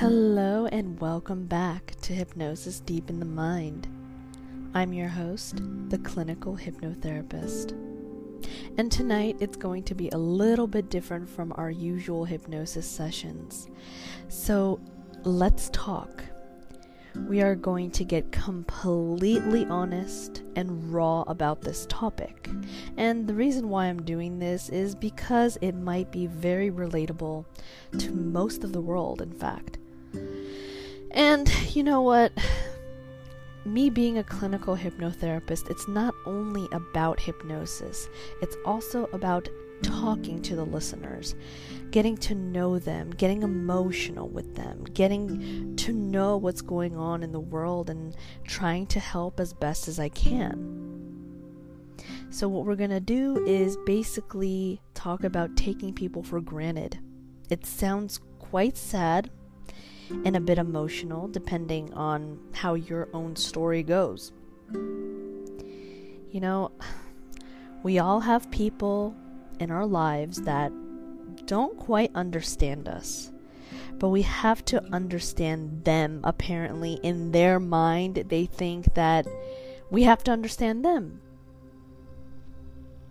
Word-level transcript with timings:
Hello, 0.00 0.66
and 0.66 1.00
welcome 1.00 1.46
back 1.46 1.94
to 2.02 2.12
Hypnosis 2.12 2.80
Deep 2.80 3.08
in 3.08 3.18
the 3.18 3.24
Mind. 3.24 3.88
I'm 4.74 4.92
your 4.92 5.08
host, 5.08 5.62
the 5.88 5.96
clinical 5.96 6.54
hypnotherapist. 6.54 7.70
And 8.76 8.92
tonight 8.92 9.38
it's 9.40 9.56
going 9.56 9.84
to 9.84 9.94
be 9.94 10.10
a 10.10 10.18
little 10.18 10.66
bit 10.66 10.90
different 10.90 11.26
from 11.26 11.54
our 11.56 11.70
usual 11.70 12.26
hypnosis 12.26 12.86
sessions. 12.86 13.70
So 14.28 14.80
let's 15.24 15.70
talk. 15.70 16.22
We 17.26 17.40
are 17.40 17.54
going 17.54 17.90
to 17.92 18.04
get 18.04 18.30
completely 18.30 19.64
honest 19.64 20.42
and 20.56 20.92
raw 20.92 21.22
about 21.22 21.62
this 21.62 21.86
topic. 21.88 22.50
And 22.98 23.26
the 23.26 23.32
reason 23.32 23.70
why 23.70 23.86
I'm 23.86 24.02
doing 24.02 24.38
this 24.38 24.68
is 24.68 24.94
because 24.94 25.56
it 25.62 25.74
might 25.74 26.12
be 26.12 26.26
very 26.26 26.70
relatable 26.70 27.46
to 27.96 28.10
most 28.12 28.62
of 28.62 28.74
the 28.74 28.82
world, 28.82 29.22
in 29.22 29.32
fact. 29.32 29.78
And 31.16 31.50
you 31.74 31.82
know 31.82 32.02
what? 32.02 32.30
Me 33.64 33.88
being 33.88 34.18
a 34.18 34.22
clinical 34.22 34.76
hypnotherapist, 34.76 35.70
it's 35.70 35.88
not 35.88 36.14
only 36.26 36.68
about 36.72 37.18
hypnosis, 37.18 38.08
it's 38.42 38.56
also 38.66 39.08
about 39.14 39.48
talking 39.82 40.42
to 40.42 40.54
the 40.54 40.64
listeners, 40.64 41.34
getting 41.90 42.18
to 42.18 42.34
know 42.34 42.78
them, 42.78 43.10
getting 43.10 43.42
emotional 43.42 44.28
with 44.28 44.56
them, 44.56 44.84
getting 44.92 45.74
to 45.76 45.92
know 45.94 46.36
what's 46.36 46.60
going 46.60 46.98
on 46.98 47.22
in 47.22 47.32
the 47.32 47.40
world, 47.40 47.88
and 47.88 48.14
trying 48.44 48.86
to 48.88 49.00
help 49.00 49.40
as 49.40 49.54
best 49.54 49.88
as 49.88 49.98
I 49.98 50.10
can. 50.10 50.82
So, 52.28 52.46
what 52.46 52.66
we're 52.66 52.76
going 52.76 52.90
to 52.90 53.00
do 53.00 53.42
is 53.46 53.78
basically 53.86 54.82
talk 54.92 55.24
about 55.24 55.56
taking 55.56 55.94
people 55.94 56.22
for 56.22 56.42
granted. 56.42 56.98
It 57.48 57.64
sounds 57.64 58.20
quite 58.38 58.76
sad 58.76 59.30
and 60.24 60.36
a 60.36 60.40
bit 60.40 60.58
emotional, 60.58 61.28
depending 61.28 61.92
on 61.94 62.38
how 62.52 62.74
your 62.74 63.08
own 63.12 63.36
story 63.36 63.82
goes. 63.82 64.32
You 64.72 66.40
know, 66.40 66.70
we 67.82 67.98
all 67.98 68.20
have 68.20 68.50
people 68.50 69.14
in 69.58 69.70
our 69.70 69.86
lives 69.86 70.42
that 70.42 70.72
don't 71.46 71.78
quite 71.78 72.10
understand 72.14 72.88
us. 72.88 73.30
But 73.98 74.10
we 74.10 74.22
have 74.22 74.64
to 74.66 74.84
understand 74.92 75.84
them, 75.84 76.20
apparently. 76.22 76.94
In 77.02 77.32
their 77.32 77.58
mind, 77.58 78.24
they 78.28 78.44
think 78.44 78.94
that 78.94 79.26
we 79.90 80.02
have 80.02 80.22
to 80.24 80.30
understand 80.30 80.84
them. 80.84 81.20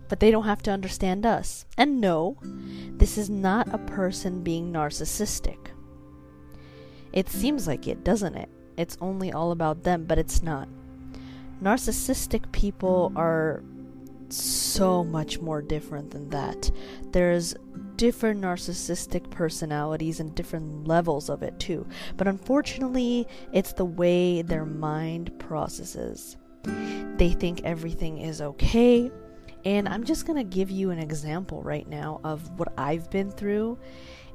But 0.08 0.20
they 0.20 0.30
don't 0.30 0.44
have 0.44 0.62
to 0.62 0.70
understand 0.70 1.26
us. 1.26 1.64
And 1.76 2.00
no, 2.00 2.38
this 2.42 3.18
is 3.18 3.28
not 3.28 3.74
a 3.74 3.78
person 3.78 4.44
being 4.44 4.72
narcissistic. 4.72 5.58
It 7.16 7.30
seems 7.30 7.66
like 7.66 7.88
it, 7.88 8.04
doesn't 8.04 8.36
it? 8.36 8.50
It's 8.76 8.98
only 9.00 9.32
all 9.32 9.50
about 9.50 9.82
them, 9.84 10.04
but 10.04 10.18
it's 10.18 10.42
not. 10.42 10.68
Narcissistic 11.62 12.52
people 12.52 13.10
are 13.16 13.62
so 14.28 15.02
much 15.02 15.40
more 15.40 15.62
different 15.62 16.10
than 16.10 16.28
that. 16.28 16.70
There's 17.12 17.54
different 17.96 18.42
narcissistic 18.42 19.30
personalities 19.30 20.20
and 20.20 20.34
different 20.34 20.86
levels 20.86 21.30
of 21.30 21.42
it 21.42 21.58
too. 21.58 21.86
But 22.18 22.28
unfortunately, 22.28 23.26
it's 23.50 23.72
the 23.72 23.86
way 23.86 24.42
their 24.42 24.66
mind 24.66 25.32
processes. 25.38 26.36
They 26.64 27.30
think 27.30 27.62
everything 27.64 28.18
is 28.18 28.42
okay. 28.42 29.10
And 29.64 29.88
I'm 29.88 30.04
just 30.04 30.26
going 30.26 30.36
to 30.36 30.56
give 30.56 30.70
you 30.70 30.90
an 30.90 30.98
example 30.98 31.62
right 31.62 31.88
now 31.88 32.20
of 32.24 32.58
what 32.58 32.74
I've 32.76 33.10
been 33.10 33.30
through. 33.30 33.78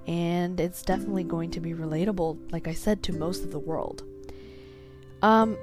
And 0.07 0.59
it's 0.59 0.81
definitely 0.81 1.23
going 1.23 1.51
to 1.51 1.59
be 1.59 1.73
relatable, 1.73 2.51
like 2.51 2.67
I 2.67 2.73
said, 2.73 3.03
to 3.03 3.13
most 3.13 3.43
of 3.43 3.51
the 3.51 3.59
world. 3.59 4.03
Um, 5.21 5.57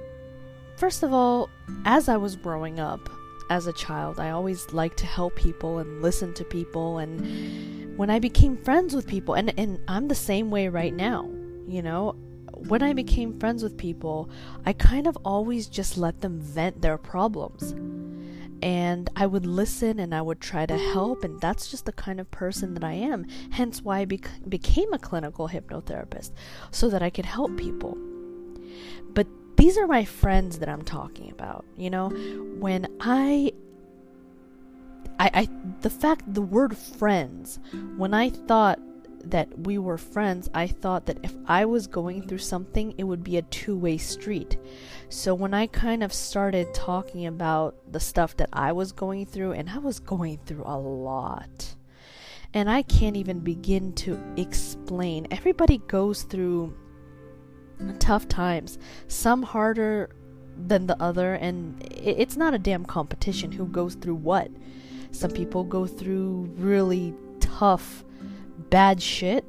first 0.77 1.03
of 1.03 1.13
all, 1.13 1.49
as 1.85 2.07
I 2.07 2.17
was 2.17 2.35
growing 2.35 2.79
up, 2.79 3.09
as 3.49 3.67
a 3.67 3.73
child. 3.73 4.19
I 4.19 4.29
always 4.29 4.71
liked 4.71 4.97
to 4.99 5.05
help 5.05 5.35
people 5.35 5.79
and 5.79 6.01
listen 6.01 6.33
to 6.35 6.45
people 6.45 6.99
and 6.99 7.97
when 7.97 8.09
I 8.09 8.19
became 8.19 8.55
friends 8.55 8.95
with 8.95 9.07
people 9.07 9.33
and 9.33 9.53
and 9.57 9.79
I'm 9.87 10.07
the 10.07 10.15
same 10.15 10.51
way 10.51 10.69
right 10.69 10.93
now, 10.93 11.29
you 11.67 11.81
know, 11.81 12.15
when 12.67 12.81
I 12.81 12.93
became 12.93 13.39
friends 13.39 13.61
with 13.61 13.75
people, 13.77 14.29
I 14.65 14.73
kind 14.73 15.07
of 15.07 15.17
always 15.25 15.67
just 15.67 15.97
let 15.97 16.21
them 16.21 16.39
vent 16.39 16.81
their 16.81 16.97
problems. 16.97 17.73
And 18.61 19.09
I 19.15 19.25
would 19.25 19.45
listen 19.45 19.99
and 19.99 20.13
I 20.13 20.21
would 20.21 20.41
try 20.41 20.65
to 20.65 20.77
help, 20.77 21.23
and 21.23 21.39
that's 21.39 21.69
just 21.71 21.85
the 21.85 21.93
kind 21.93 22.19
of 22.19 22.29
person 22.31 22.73
that 22.73 22.83
I 22.83 22.93
am. 22.93 23.25
Hence, 23.51 23.81
why 23.81 23.99
I 23.99 24.05
bec- 24.05 24.29
became 24.49 24.91
a 24.93 24.99
clinical 24.99 25.47
hypnotherapist, 25.47 26.31
so 26.71 26.89
that 26.89 27.01
I 27.01 27.09
could 27.09 27.25
help 27.25 27.55
people. 27.57 27.97
But 29.13 29.27
these 29.55 29.77
are 29.77 29.87
my 29.87 30.05
friends 30.05 30.59
that 30.59 30.69
I'm 30.69 30.83
talking 30.83 31.31
about. 31.31 31.65
You 31.77 31.89
know, 31.89 32.09
when 32.59 32.87
I 32.99 33.53
I, 35.19 35.29
I 35.33 35.49
the 35.81 35.89
fact 35.89 36.33
the 36.33 36.41
word 36.41 36.77
friends, 36.77 37.59
when 37.97 38.13
I 38.13 38.29
thought 38.29 38.79
that 39.25 39.59
we 39.59 39.77
were 39.77 39.97
friends, 39.97 40.49
I 40.53 40.67
thought 40.67 41.05
that 41.07 41.19
if 41.23 41.35
I 41.45 41.65
was 41.65 41.87
going 41.87 42.27
through 42.27 42.39
something, 42.39 42.93
it 42.97 43.03
would 43.03 43.23
be 43.23 43.37
a 43.37 43.41
two 43.43 43.77
way 43.77 43.97
street. 43.97 44.57
So 45.11 45.33
when 45.33 45.55
I 45.55 45.65
kind 45.65 46.03
of 46.03 46.13
started 46.13 46.71
talking 46.73 47.25
about 47.25 47.75
the 47.91 47.99
stuff 47.99 48.37
that 48.37 48.49
I 48.53 48.71
was 48.71 48.91
going 48.91 49.25
through, 49.25 49.53
and 49.53 49.67
I 49.67 49.79
was 49.79 49.99
going 49.99 50.37
through 50.45 50.63
a 50.65 50.77
lot, 50.77 51.75
and 52.53 52.69
I 52.69 52.83
can't 52.83 53.17
even 53.17 53.39
begin 53.39 53.93
to 53.93 54.19
explain. 54.37 55.27
Everybody 55.31 55.79
goes 55.79 56.23
through 56.23 56.77
tough 57.97 58.27
times, 58.27 58.77
some 59.07 59.41
harder 59.41 60.11
than 60.55 60.85
the 60.85 61.01
other, 61.01 61.33
and 61.33 61.83
it's 61.91 62.37
not 62.37 62.53
a 62.53 62.59
damn 62.59 62.85
competition 62.85 63.51
who 63.51 63.65
goes 63.65 63.95
through 63.95 64.15
what. 64.15 64.51
Some 65.11 65.31
people 65.31 65.63
go 65.63 65.87
through 65.87 66.51
really 66.55 67.15
tough, 67.39 68.03
bad 68.69 69.01
shit, 69.01 69.43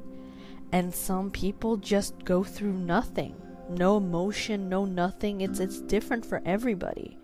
and 0.71 0.93
some 0.93 1.29
people 1.29 1.77
just 1.77 2.25
go 2.25 2.43
through 2.43 2.73
nothing. 2.73 3.40
No 3.71 3.97
emotion, 3.97 4.69
no 4.69 4.85
nothing. 4.85 5.41
It's 5.41 5.59
it's 5.59 5.79
different 5.81 6.25
for 6.25 6.41
everybody. 6.45 7.17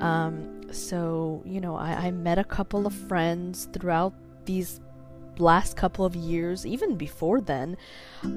Um, 0.00 0.72
so 0.72 1.42
you 1.44 1.60
know, 1.60 1.76
I, 1.76 2.06
I 2.06 2.10
met 2.10 2.38
a 2.38 2.44
couple 2.44 2.86
of 2.86 2.94
friends 2.94 3.68
throughout 3.72 4.14
these 4.44 4.80
last 5.38 5.76
couple 5.76 6.04
of 6.04 6.14
years, 6.16 6.66
even 6.66 6.96
before 6.96 7.40
then. 7.40 7.76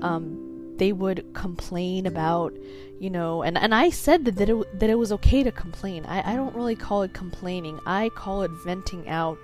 Um, 0.01 0.75
they 0.77 0.91
would 0.91 1.33
complain 1.33 2.07
about, 2.07 2.51
you 2.99 3.09
know, 3.09 3.43
and, 3.43 3.57
and 3.57 3.75
I 3.75 3.91
said 3.91 4.25
that, 4.25 4.37
that, 4.37 4.49
it, 4.49 4.79
that 4.79 4.89
it 4.89 4.95
was 4.95 5.11
okay 5.11 5.43
to 5.43 5.51
complain. 5.51 6.03
I, 6.05 6.33
I 6.33 6.35
don't 6.35 6.55
really 6.55 6.75
call 6.75 7.03
it 7.03 7.13
complaining. 7.13 7.79
I 7.85 8.09
call 8.09 8.41
it 8.41 8.51
venting 8.65 9.07
out 9.07 9.37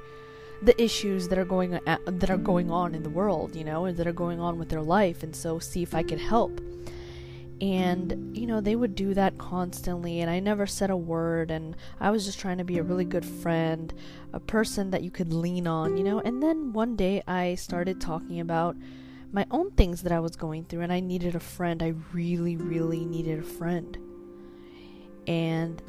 the 0.62 0.80
issues 0.82 1.28
that 1.28 1.38
are 1.38 1.46
going 1.46 1.80
at, 1.86 2.02
that 2.20 2.30
are 2.30 2.38
going 2.38 2.72
on 2.72 2.96
in 2.96 3.04
the 3.04 3.10
world, 3.10 3.56
you 3.56 3.64
know, 3.64 3.86
and 3.86 3.96
that 3.98 4.08
are 4.08 4.14
going 4.14 4.40
on 4.40 4.58
with 4.58 4.70
their 4.70 4.82
life, 4.82 5.24
and 5.24 5.36
so 5.36 5.60
see 5.60 5.84
if 5.84 5.94
I 5.94 6.04
could 6.04 6.20
help. 6.20 6.60
And 7.62 8.38
you 8.38 8.48
know, 8.48 8.62
they 8.62 8.76
would 8.76 8.96
do 8.96 9.14
that 9.14 9.38
constantly, 9.38 10.22
and 10.22 10.30
I 10.30 10.40
never 10.40 10.66
said 10.66 10.90
a 10.90 10.96
word, 10.98 11.52
and 11.52 11.76
I 12.00 12.10
was 12.10 12.26
just 12.26 12.40
trying 12.40 12.58
to 12.60 12.64
be 12.64 12.78
a 12.78 12.84
really 12.84 13.04
good 13.04 13.26
friend, 13.26 13.94
a 14.32 14.40
person 14.40 14.92
that 14.92 15.04
you 15.04 15.12
could 15.12 15.34
lean 15.34 15.68
on, 15.68 15.98
you 15.98 16.04
know. 16.04 16.22
And 16.22 16.42
then 16.42 16.72
one 16.72 16.96
day 16.96 17.22
I 17.28 17.56
started 17.56 18.00
talking 18.00 18.40
about 18.40 18.78
my 19.32 19.46
own 19.52 19.72
things 19.72 20.02
that 20.04 20.12
I 20.12 20.20
was 20.20 20.36
going 20.36 20.66
through, 20.66 20.82
and 20.82 20.94
I 20.94 21.02
needed 21.02 21.36
a 21.36 21.40
friend. 21.40 21.84
I 21.84 21.96
really, 22.14 22.56
really 22.56 23.04
needed 23.06 23.40
a 23.40 23.44
friend. 23.44 23.98
And 25.28 25.82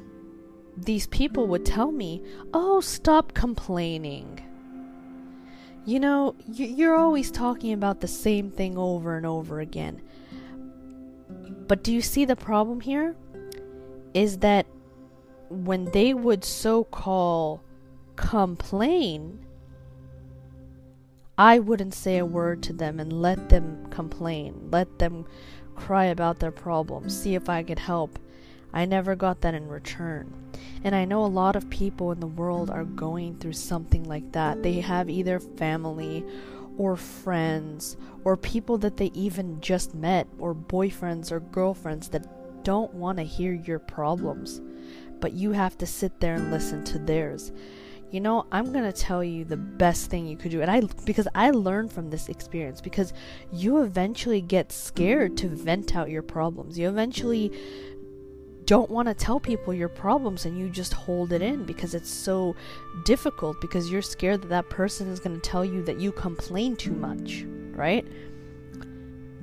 these 0.76 1.06
people 1.06 1.46
would 1.46 1.64
tell 1.64 1.92
me, 1.92 2.22
Oh, 2.52 2.80
stop 2.80 3.32
complaining. 3.32 4.40
You 5.86 6.00
know, 6.00 6.34
you're 6.46 6.94
always 6.94 7.30
talking 7.30 7.72
about 7.72 8.00
the 8.00 8.08
same 8.08 8.50
thing 8.50 8.76
over 8.76 9.16
and 9.16 9.24
over 9.24 9.60
again. 9.60 10.02
But 11.70 11.84
do 11.84 11.92
you 11.92 12.02
see 12.02 12.24
the 12.24 12.34
problem 12.34 12.80
here? 12.80 13.14
Is 14.12 14.38
that 14.38 14.66
when 15.50 15.84
they 15.92 16.12
would 16.12 16.44
so 16.44 16.82
call 16.82 17.62
complain, 18.16 19.46
I 21.38 21.60
wouldn't 21.60 21.94
say 21.94 22.18
a 22.18 22.26
word 22.26 22.64
to 22.64 22.72
them 22.72 22.98
and 22.98 23.12
let 23.12 23.50
them 23.50 23.86
complain, 23.90 24.68
let 24.72 24.98
them 24.98 25.26
cry 25.76 26.06
about 26.06 26.40
their 26.40 26.50
problems, 26.50 27.16
see 27.16 27.36
if 27.36 27.48
I 27.48 27.62
could 27.62 27.78
help. 27.78 28.18
I 28.72 28.84
never 28.84 29.14
got 29.14 29.40
that 29.42 29.54
in 29.54 29.68
return. 29.68 30.50
And 30.82 30.92
I 30.92 31.04
know 31.04 31.24
a 31.24 31.26
lot 31.26 31.54
of 31.54 31.70
people 31.70 32.10
in 32.10 32.18
the 32.18 32.26
world 32.26 32.68
are 32.68 32.84
going 32.84 33.36
through 33.36 33.52
something 33.52 34.02
like 34.02 34.32
that. 34.32 34.64
They 34.64 34.80
have 34.80 35.08
either 35.08 35.38
family 35.38 36.24
or 36.80 36.96
friends 36.96 37.98
or 38.24 38.38
people 38.38 38.78
that 38.78 38.96
they 38.96 39.10
even 39.12 39.60
just 39.60 39.94
met 39.94 40.26
or 40.38 40.54
boyfriends 40.54 41.30
or 41.30 41.38
girlfriends 41.38 42.08
that 42.08 42.64
don't 42.64 42.94
want 42.94 43.18
to 43.18 43.22
hear 43.22 43.52
your 43.52 43.78
problems. 43.78 44.62
But 45.20 45.34
you 45.34 45.52
have 45.52 45.76
to 45.76 45.86
sit 45.86 46.20
there 46.20 46.36
and 46.36 46.50
listen 46.50 46.82
to 46.84 46.98
theirs 46.98 47.52
you 48.10 48.20
know, 48.20 48.46
I'm 48.50 48.72
going 48.72 48.90
to 48.90 48.92
tell 48.92 49.22
you 49.22 49.44
the 49.44 49.56
best 49.56 50.10
thing 50.10 50.26
you 50.26 50.36
could 50.36 50.50
do. 50.50 50.62
And 50.62 50.70
I, 50.70 50.82
because 51.04 51.28
I 51.34 51.50
learned 51.50 51.92
from 51.92 52.10
this 52.10 52.28
experience, 52.28 52.80
because 52.80 53.12
you 53.52 53.82
eventually 53.82 54.40
get 54.40 54.72
scared 54.72 55.36
to 55.38 55.48
vent 55.48 55.94
out 55.94 56.10
your 56.10 56.22
problems. 56.22 56.78
You 56.78 56.88
eventually 56.88 57.52
don't 58.70 58.88
want 58.88 59.08
to 59.08 59.14
tell 59.14 59.40
people 59.40 59.74
your 59.74 59.88
problems 59.88 60.46
and 60.46 60.56
you 60.56 60.70
just 60.70 60.92
hold 60.94 61.32
it 61.32 61.42
in 61.42 61.64
because 61.64 61.92
it's 61.92 62.08
so 62.08 62.54
difficult 63.04 63.60
because 63.60 63.90
you're 63.90 64.00
scared 64.00 64.40
that 64.42 64.48
that 64.48 64.70
person 64.70 65.08
is 65.08 65.18
going 65.18 65.34
to 65.34 65.50
tell 65.50 65.64
you 65.64 65.82
that 65.82 65.98
you 65.98 66.12
complain 66.12 66.76
too 66.76 66.92
much, 66.92 67.44
right? 67.72 68.06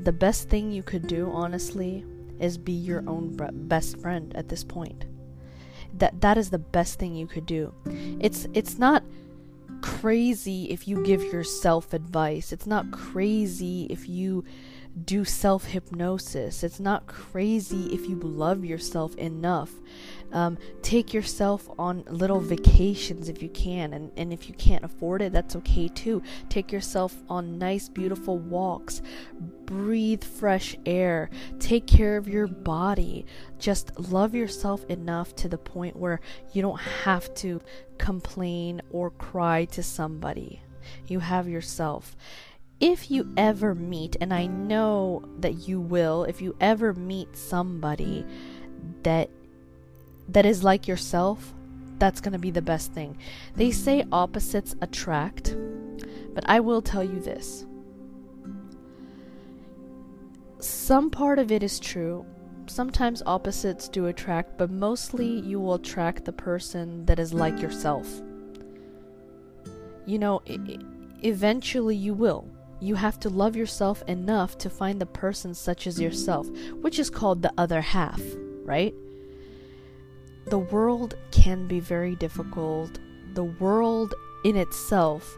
The 0.05 0.13
best 0.13 0.47
thing 0.47 0.71
you 0.71 0.81
could 0.81 1.07
do, 1.07 1.29
honestly, 1.29 2.05
is 2.39 2.57
be 2.57 2.71
your 2.71 3.03
own 3.05 3.35
best 3.67 3.99
friend 3.99 4.33
at 4.37 4.47
this 4.47 4.63
point 4.63 5.03
that 5.93 6.21
that 6.21 6.37
is 6.37 6.49
the 6.49 6.59
best 6.59 6.97
thing 6.97 7.13
you 7.13 7.27
could 7.27 7.45
do. 7.45 7.73
It's 8.21 8.47
it's 8.53 8.77
not 8.77 9.03
crazy 9.81 10.69
if 10.69 10.87
you 10.87 11.03
give 11.03 11.21
yourself 11.23 11.93
advice. 11.93 12.53
It's 12.53 12.65
not 12.65 12.91
crazy 12.91 13.87
if 13.89 14.07
you 14.07 14.45
do 15.05 15.23
self 15.25 15.65
hypnosis. 15.65 16.63
It's 16.63 16.79
not 16.79 17.07
crazy 17.07 17.93
if 17.93 18.07
you 18.07 18.15
love 18.15 18.65
yourself 18.65 19.15
enough. 19.15 19.71
Um, 20.33 20.57
take 20.81 21.13
yourself 21.13 21.69
on 21.79 22.03
little 22.09 22.41
vacations 22.41 23.29
if 23.29 23.41
you 23.41 23.49
can, 23.49 23.93
and, 23.93 24.11
and 24.17 24.33
if 24.33 24.49
you 24.49 24.55
can't 24.55 24.83
afford 24.83 25.21
it, 25.21 25.31
that's 25.31 25.55
okay 25.57 25.87
too. 25.87 26.21
Take 26.49 26.71
yourself 26.71 27.15
on 27.29 27.57
nice, 27.57 27.87
beautiful 27.87 28.37
walks. 28.37 29.01
Breathe 29.65 30.23
fresh 30.23 30.75
air. 30.85 31.29
Take 31.59 31.87
care 31.87 32.17
of 32.17 32.27
your 32.27 32.47
body. 32.47 33.25
Just 33.57 33.97
love 33.99 34.35
yourself 34.35 34.83
enough 34.85 35.35
to 35.37 35.49
the 35.49 35.57
point 35.57 35.95
where 35.95 36.19
you 36.51 36.61
don't 36.61 36.79
have 36.79 37.33
to 37.35 37.61
complain 37.97 38.81
or 38.89 39.11
cry 39.11 39.65
to 39.65 39.83
somebody. 39.83 40.61
You 41.07 41.19
have 41.19 41.47
yourself 41.47 42.15
if 42.79 43.09
you 43.09 43.31
ever 43.37 43.73
meet, 43.73 44.15
and 44.21 44.33
I 44.33 44.45
know 44.45 45.23
that 45.39 45.67
you 45.67 45.81
will, 45.81 46.25
if 46.25 46.41
you 46.41 46.55
ever 46.59 46.93
meet 46.93 47.35
somebody 47.35 48.25
that 49.03 49.29
that 50.29 50.45
is 50.45 50.63
like 50.63 50.87
yourself, 50.87 51.53
that's 51.97 52.21
going 52.21 52.33
to 52.33 52.39
be 52.39 52.51
the 52.51 52.61
best 52.61 52.91
thing. 52.91 53.17
They 53.55 53.71
say 53.71 54.05
opposites 54.11 54.75
attract, 54.81 55.55
but 56.33 56.43
I 56.47 56.59
will 56.59 56.81
tell 56.81 57.03
you 57.03 57.19
this. 57.19 57.65
Some 60.59 61.09
part 61.09 61.39
of 61.39 61.51
it 61.51 61.63
is 61.63 61.79
true. 61.79 62.25
Sometimes 62.67 63.23
opposites 63.25 63.87
do 63.87 64.07
attract, 64.07 64.57
but 64.57 64.69
mostly 64.69 65.39
you 65.39 65.59
will 65.59 65.75
attract 65.75 66.25
the 66.25 66.33
person 66.33 67.05
that 67.05 67.19
is 67.19 67.33
like 67.33 67.61
yourself. 67.61 68.21
You 70.05 70.19
know, 70.19 70.41
eventually 71.23 71.95
you 71.95 72.13
will 72.13 72.47
you 72.79 72.95
have 72.95 73.19
to 73.21 73.29
love 73.29 73.55
yourself 73.55 74.03
enough 74.07 74.57
to 74.59 74.69
find 74.69 74.99
the 74.99 75.05
person 75.05 75.53
such 75.53 75.87
as 75.87 75.99
yourself, 75.99 76.47
which 76.81 76.99
is 76.99 77.09
called 77.09 77.41
the 77.41 77.53
other 77.57 77.81
half, 77.81 78.21
right? 78.63 78.93
The 80.47 80.59
world 80.59 81.15
can 81.31 81.67
be 81.67 81.79
very 81.79 82.15
difficult. 82.15 82.99
The 83.33 83.43
world 83.43 84.13
in 84.45 84.55
itself 84.55 85.37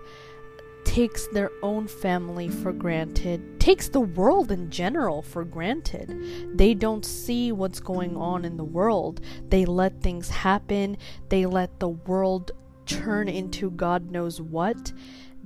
takes 0.83 1.27
their 1.27 1.51
own 1.61 1.87
family 1.87 2.49
for 2.49 2.71
granted, 2.71 3.59
takes 3.59 3.89
the 3.89 3.99
world 3.99 4.51
in 4.51 4.69
general 4.69 5.21
for 5.21 5.43
granted. 5.43 6.57
They 6.57 6.73
don't 6.73 7.05
see 7.05 7.51
what's 7.51 7.79
going 7.79 8.17
on 8.17 8.45
in 8.45 8.57
the 8.57 8.63
world. 8.63 9.21
They 9.49 9.65
let 9.65 10.01
things 10.01 10.29
happen, 10.29 10.97
they 11.29 11.45
let 11.45 11.79
the 11.79 11.89
world 11.89 12.51
turn 12.85 13.29
into 13.29 13.69
God 13.71 14.09
knows 14.09 14.41
what 14.41 14.91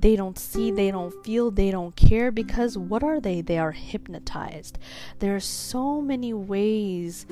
they 0.03 0.17
don't 0.17 0.37
see, 0.37 0.69
they 0.69 0.91
don't 0.91 1.13
feel, 1.23 1.49
they 1.49 1.71
don't 1.71 1.95
care 1.95 2.29
because 2.29 2.77
what 2.77 3.03
are 3.03 3.21
they? 3.21 3.39
They 3.39 3.57
are 3.57 3.71
hypnotized. 3.71 4.77
There 5.19 5.33
are 5.33 5.39
so 5.39 6.01
many 6.01 6.33
ways 6.33 7.25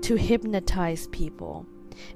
to 0.00 0.16
hypnotize 0.16 1.06
people. 1.08 1.66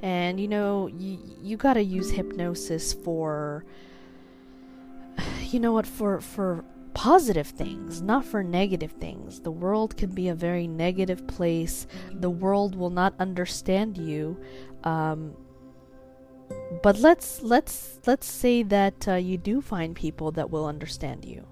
And 0.01 0.41
you 0.41 0.49
know, 0.49 0.87
you, 0.87 1.19
you 1.43 1.59
got 1.59 1.75
to 1.75 1.83
use 1.83 2.11
hypnosis 2.11 2.95
for 2.95 3.67
you 5.43 5.61
know 5.61 5.73
what 5.73 5.87
for 5.87 6.23
for 6.23 6.65
positive 6.95 7.47
things, 7.47 8.01
not 8.01 8.25
for 8.25 8.43
negative 8.43 8.93
things. 8.93 9.41
The 9.41 9.51
world 9.51 9.99
can 9.99 10.11
be 10.13 10.29
a 10.29 10.35
very 10.35 10.67
negative 10.67 11.27
place. 11.27 11.87
The 12.15 12.31
world 12.31 12.75
will 12.75 12.91
not 12.91 13.13
understand 13.19 13.99
you. 13.99 14.41
Um, 14.85 15.35
but 16.83 16.99
let's 16.99 17.43
let's 17.43 17.99
let's 18.07 18.27
say 18.27 18.63
that 18.65 19.09
uh, 19.09 19.15
you 19.15 19.37
do 19.37 19.61
find 19.61 19.95
people 19.95 20.31
that 20.33 20.51
will 20.51 20.67
understand 20.67 21.25
you. 21.25 21.47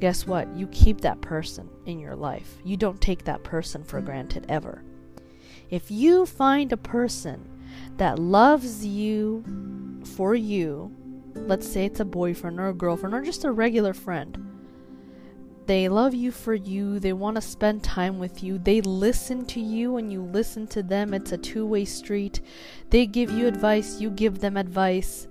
Guess 0.00 0.26
what? 0.26 0.48
You 0.56 0.66
keep 0.68 1.00
that 1.00 1.20
person 1.20 1.68
in 1.86 1.98
your 1.98 2.16
life. 2.16 2.58
You 2.64 2.76
don't 2.76 3.00
take 3.00 3.24
that 3.24 3.44
person 3.44 3.84
for 3.84 4.00
granted 4.00 4.46
ever. 4.48 4.82
If 5.70 5.90
you 5.90 6.26
find 6.26 6.72
a 6.72 6.76
person 6.76 7.48
that 7.96 8.18
loves 8.18 8.84
you 8.84 9.44
for 10.16 10.34
you 10.34 10.94
let's 11.34 11.68
say 11.70 11.84
it's 11.84 12.00
a 12.00 12.04
boyfriend 12.04 12.60
or 12.60 12.68
a 12.68 12.74
girlfriend 12.74 13.14
or 13.14 13.22
just 13.22 13.44
a 13.44 13.50
regular 13.52 13.92
friend 13.92 14.38
they 15.66 15.88
love 15.88 16.14
you 16.14 16.30
for 16.30 16.54
you. 16.54 16.98
They 16.98 17.12
want 17.12 17.36
to 17.36 17.40
spend 17.40 17.82
time 17.82 18.18
with 18.18 18.42
you. 18.42 18.58
They 18.58 18.80
listen 18.80 19.46
to 19.46 19.60
you 19.60 19.96
and 19.96 20.12
you 20.12 20.22
listen 20.22 20.66
to 20.68 20.82
them. 20.82 21.14
It's 21.14 21.32
a 21.32 21.38
two 21.38 21.66
way 21.66 21.84
street. 21.84 22.40
They 22.90 23.06
give 23.06 23.30
you 23.30 23.46
advice, 23.46 24.00
you 24.00 24.10
give 24.10 24.40
them 24.40 24.56
advice. 24.56 25.26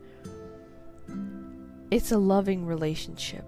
It's 1.91 2.12
a 2.12 2.18
loving 2.18 2.65
relationship. 2.65 3.45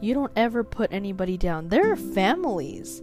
You 0.00 0.14
don't 0.14 0.32
ever 0.34 0.64
put 0.64 0.92
anybody 0.92 1.36
down. 1.36 1.68
There 1.68 1.92
are 1.92 1.96
families 1.96 3.02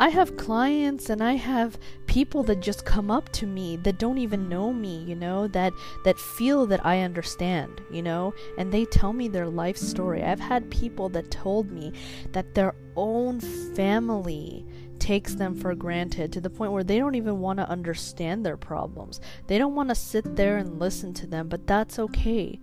I 0.00 0.08
have 0.08 0.38
clients 0.38 1.10
and 1.10 1.22
I 1.22 1.34
have 1.34 1.78
people 2.06 2.42
that 2.44 2.60
just 2.60 2.86
come 2.86 3.10
up 3.10 3.28
to 3.32 3.46
me 3.46 3.76
that 3.76 3.98
don't 3.98 4.16
even 4.16 4.48
know 4.48 4.72
me, 4.72 5.04
you 5.04 5.14
know, 5.14 5.46
that 5.48 5.74
that 6.04 6.18
feel 6.18 6.64
that 6.68 6.86
I 6.86 7.02
understand, 7.02 7.82
you 7.90 8.00
know, 8.00 8.32
and 8.56 8.72
they 8.72 8.86
tell 8.86 9.12
me 9.12 9.28
their 9.28 9.50
life 9.50 9.76
story. 9.76 10.22
I've 10.22 10.40
had 10.40 10.70
people 10.70 11.10
that 11.10 11.30
told 11.30 11.70
me 11.70 11.92
that 12.32 12.54
their 12.54 12.74
own 12.96 13.40
family 13.40 14.64
takes 14.98 15.34
them 15.34 15.54
for 15.54 15.74
granted 15.74 16.32
to 16.32 16.40
the 16.40 16.48
point 16.48 16.72
where 16.72 16.84
they 16.84 16.98
don't 16.98 17.14
even 17.14 17.38
want 17.40 17.58
to 17.58 17.68
understand 17.68 18.44
their 18.44 18.56
problems. 18.56 19.20
They 19.48 19.58
don't 19.58 19.74
want 19.74 19.90
to 19.90 19.94
sit 19.94 20.34
there 20.34 20.56
and 20.56 20.80
listen 20.80 21.12
to 21.14 21.26
them, 21.26 21.48
but 21.48 21.66
that's 21.66 21.98
okay 21.98 22.58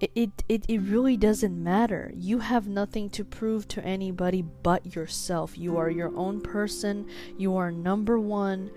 it, 0.00 0.30
it, 0.48 0.64
it, 0.68 0.78
really 0.78 1.16
doesn't 1.16 1.62
matter. 1.62 2.12
You 2.14 2.38
have 2.38 2.68
nothing 2.68 3.10
to 3.10 3.24
prove 3.24 3.66
to 3.68 3.84
anybody 3.84 4.42
but 4.42 4.94
yourself. 4.94 5.58
You 5.58 5.76
are 5.76 5.90
your 5.90 6.16
own 6.16 6.40
person. 6.40 7.08
You 7.36 7.56
are 7.56 7.72
number 7.72 8.18
one. 8.18 8.70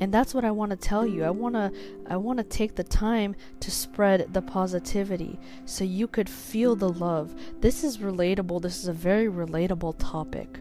And 0.00 0.12
that's 0.12 0.34
what 0.34 0.44
I 0.44 0.50
want 0.50 0.70
to 0.70 0.76
tell 0.76 1.06
you. 1.06 1.24
I 1.24 1.30
want 1.30 1.54
to 1.54 1.72
I 2.06 2.16
want 2.16 2.38
to 2.38 2.44
take 2.44 2.76
the 2.76 2.84
time 2.84 3.34
to 3.60 3.70
spread 3.70 4.32
the 4.32 4.42
positivity 4.42 5.40
so 5.64 5.84
you 5.84 6.06
could 6.06 6.28
feel 6.28 6.76
the 6.76 6.90
love. 6.90 7.34
This 7.60 7.82
is 7.82 7.98
relatable. 7.98 8.62
This 8.62 8.78
is 8.78 8.88
a 8.88 8.92
very 8.92 9.26
relatable 9.26 9.96
topic. 9.98 10.60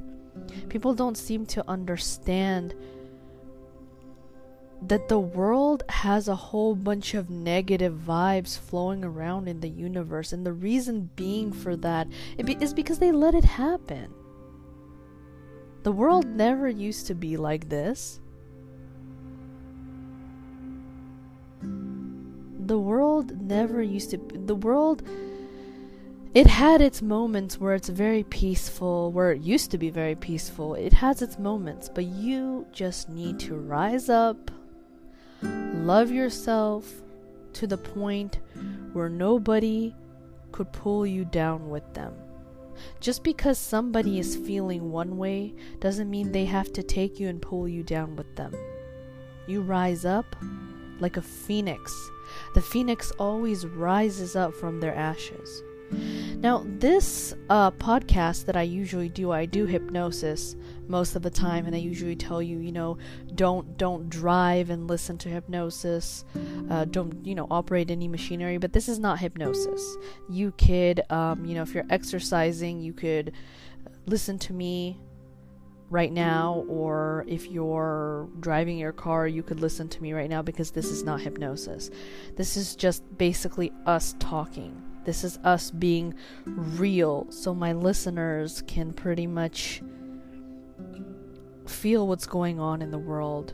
People 0.69 0.93
don't 0.93 1.17
seem 1.17 1.45
to 1.47 1.63
understand 1.69 2.73
that 4.81 5.07
the 5.07 5.19
world 5.19 5.83
has 5.89 6.27
a 6.27 6.35
whole 6.35 6.75
bunch 6.75 7.13
of 7.13 7.29
negative 7.29 7.93
vibes 7.93 8.59
flowing 8.59 9.03
around 9.03 9.47
in 9.47 9.59
the 9.59 9.69
universe, 9.69 10.31
and 10.31 10.45
the 10.45 10.53
reason 10.53 11.09
being 11.15 11.51
for 11.51 11.75
that 11.75 12.07
is 12.37 12.73
because 12.73 12.99
they 12.99 13.11
let 13.11 13.33
it 13.33 13.43
happen. 13.43 14.13
The 15.83 15.91
world 15.91 16.27
never 16.27 16.67
used 16.67 17.07
to 17.07 17.15
be 17.15 17.37
like 17.37 17.69
this. 17.69 18.19
The 21.61 22.77
world 22.77 23.41
never 23.41 23.81
used 23.81 24.11
to. 24.11 24.17
The 24.17 24.55
world. 24.55 25.01
It 26.33 26.45
had 26.45 26.81
its 26.81 27.01
moments 27.01 27.59
where 27.59 27.73
it's 27.73 27.89
very 27.89 28.23
peaceful, 28.23 29.11
where 29.11 29.31
it 29.31 29.41
used 29.41 29.71
to 29.71 29.77
be 29.77 29.89
very 29.89 30.13
peaceful. 30.13 30.75
It 30.75 30.93
has 30.93 31.21
its 31.21 31.39
moments, 31.39 31.89
but 31.89 32.03
you 32.03 32.67
just 32.73 33.09
need 33.09 33.39
to 33.39 33.55
rise 33.55 34.09
up 34.09 34.51
Love 35.87 36.11
yourself 36.11 37.01
to 37.53 37.65
the 37.65 37.77
point 37.77 38.39
where 38.91 39.07
nobody 39.07 39.95
could 40.51 40.69
pull 40.73 41.07
you 41.07 41.23
down 41.23 41.69
with 41.69 41.93
them. 41.93 42.13
Just 42.99 43.23
because 43.23 43.57
somebody 43.57 44.19
is 44.19 44.35
feeling 44.35 44.91
one 44.91 45.15
way 45.17 45.53
doesn't 45.79 46.09
mean 46.09 46.29
they 46.29 46.43
have 46.43 46.73
to 46.73 46.83
take 46.83 47.21
you 47.21 47.29
and 47.29 47.41
pull 47.41 47.69
you 47.69 47.83
down 47.83 48.17
with 48.17 48.35
them. 48.35 48.53
You 49.47 49.61
rise 49.61 50.03
up 50.03 50.35
like 50.99 51.15
a 51.15 51.21
phoenix. 51.21 51.95
The 52.53 52.61
phoenix 52.61 53.11
always 53.11 53.65
rises 53.65 54.35
up 54.35 54.53
from 54.55 54.81
their 54.81 54.93
ashes. 54.93 55.63
Now, 55.91 56.63
this 56.65 57.33
uh, 57.49 57.71
podcast 57.71 58.45
that 58.45 58.55
I 58.55 58.61
usually 58.61 59.09
do, 59.09 59.31
I 59.31 59.45
do 59.45 59.65
hypnosis 59.65 60.55
most 60.87 61.15
of 61.15 61.23
the 61.23 61.29
time, 61.29 61.65
and 61.65 61.75
I 61.75 61.79
usually 61.79 62.15
tell 62.15 62.41
you, 62.41 62.59
you 62.59 62.71
know, 62.71 62.97
don't 63.33 63.77
don't 63.77 64.09
drive 64.09 64.69
and 64.69 64.87
listen 64.87 65.17
to 65.19 65.29
hypnosis. 65.29 66.25
Uh, 66.69 66.85
don't 66.85 67.25
you 67.25 67.33
know 67.33 67.47
operate 67.49 67.89
any 67.89 68.07
machinery. 68.07 68.57
But 68.57 68.73
this 68.73 68.87
is 68.87 68.99
not 68.99 69.19
hypnosis. 69.19 69.97
You 70.29 70.51
could, 70.51 71.01
um, 71.11 71.43
you 71.45 71.55
know, 71.55 71.63
if 71.63 71.73
you're 71.73 71.87
exercising, 71.89 72.81
you 72.81 72.93
could 72.93 73.31
listen 74.05 74.37
to 74.39 74.53
me 74.53 74.99
right 75.89 76.11
now, 76.11 76.65
or 76.67 77.25
if 77.27 77.47
you're 77.47 78.29
driving 78.39 78.77
your 78.77 78.91
car, 78.91 79.27
you 79.27 79.41
could 79.41 79.59
listen 79.59 79.87
to 79.89 80.03
me 80.03 80.13
right 80.13 80.29
now 80.29 80.41
because 80.41 80.71
this 80.71 80.91
is 80.91 81.03
not 81.03 81.21
hypnosis. 81.21 81.89
This 82.35 82.57
is 82.57 82.75
just 82.75 83.03
basically 83.17 83.71
us 83.85 84.15
talking. 84.19 84.83
This 85.07 85.23
is 85.23 85.39
us 85.45 85.71
being 85.71 86.15
real, 86.45 87.27
so 87.29 87.55
my 87.55 87.71
listeners 87.71 88.61
can 88.67 88.91
pretty 88.91 89.25
much 89.25 89.81
feel 91.65 92.05
what's 92.05 92.27
going 92.27 92.59
on 92.59 92.81
in 92.81 92.91
the 92.91 92.97
world. 92.97 93.53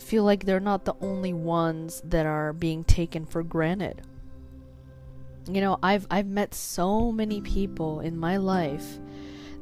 Feel 0.00 0.24
like 0.24 0.44
they're 0.44 0.58
not 0.58 0.84
the 0.84 0.96
only 1.00 1.32
ones 1.32 2.02
that 2.06 2.26
are 2.26 2.52
being 2.52 2.82
taken 2.82 3.24
for 3.24 3.44
granted. 3.44 4.02
You 5.48 5.60
know, 5.60 5.78
I've 5.80 6.08
I've 6.10 6.26
met 6.26 6.54
so 6.54 7.12
many 7.12 7.40
people 7.40 8.00
in 8.00 8.18
my 8.18 8.36
life 8.36 8.98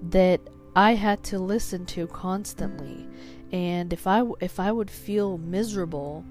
that 0.09 0.41
I 0.75 0.95
had 0.95 1.23
to 1.25 1.39
listen 1.39 1.85
to 1.87 2.07
constantly. 2.07 3.07
And 3.53 3.93
if 3.93 4.07
I 4.07 4.25
if 4.41 4.59
I 4.59 4.73
would 4.73 4.91
feel 4.91 5.37
miserable 5.37 6.25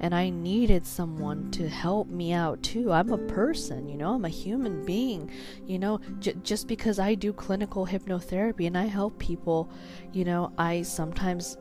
and 0.00 0.14
I 0.14 0.30
needed 0.30 0.86
someone 0.86 1.50
to 1.52 1.68
help 1.68 2.08
me 2.08 2.32
out 2.32 2.62
too. 2.62 2.90
I'm 2.90 3.12
a 3.12 3.18
person, 3.18 3.88
you 3.88 3.96
know, 3.96 4.14
I'm 4.14 4.24
a 4.24 4.30
human 4.30 4.84
being, 4.84 5.30
you 5.66 5.78
know, 5.78 6.00
j- 6.18 6.36
just 6.42 6.66
because 6.66 6.98
I 6.98 7.14
do 7.14 7.32
clinical 7.32 7.86
hypnotherapy 7.86 8.66
and 8.66 8.76
I 8.76 8.86
help 8.86 9.18
people, 9.18 9.70
you 10.12 10.24
know, 10.24 10.52
I 10.56 10.82
sometimes 10.82 11.58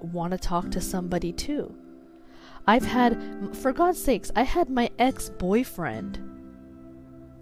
want 0.00 0.30
to 0.32 0.38
talk 0.38 0.70
to 0.70 0.80
somebody 0.80 1.32
too. 1.32 1.74
I've 2.66 2.84
had, 2.84 3.56
for 3.56 3.72
God's 3.72 4.02
sakes, 4.02 4.30
I 4.36 4.44
had 4.44 4.70
my 4.70 4.88
ex 4.98 5.28
boyfriend 5.28 6.28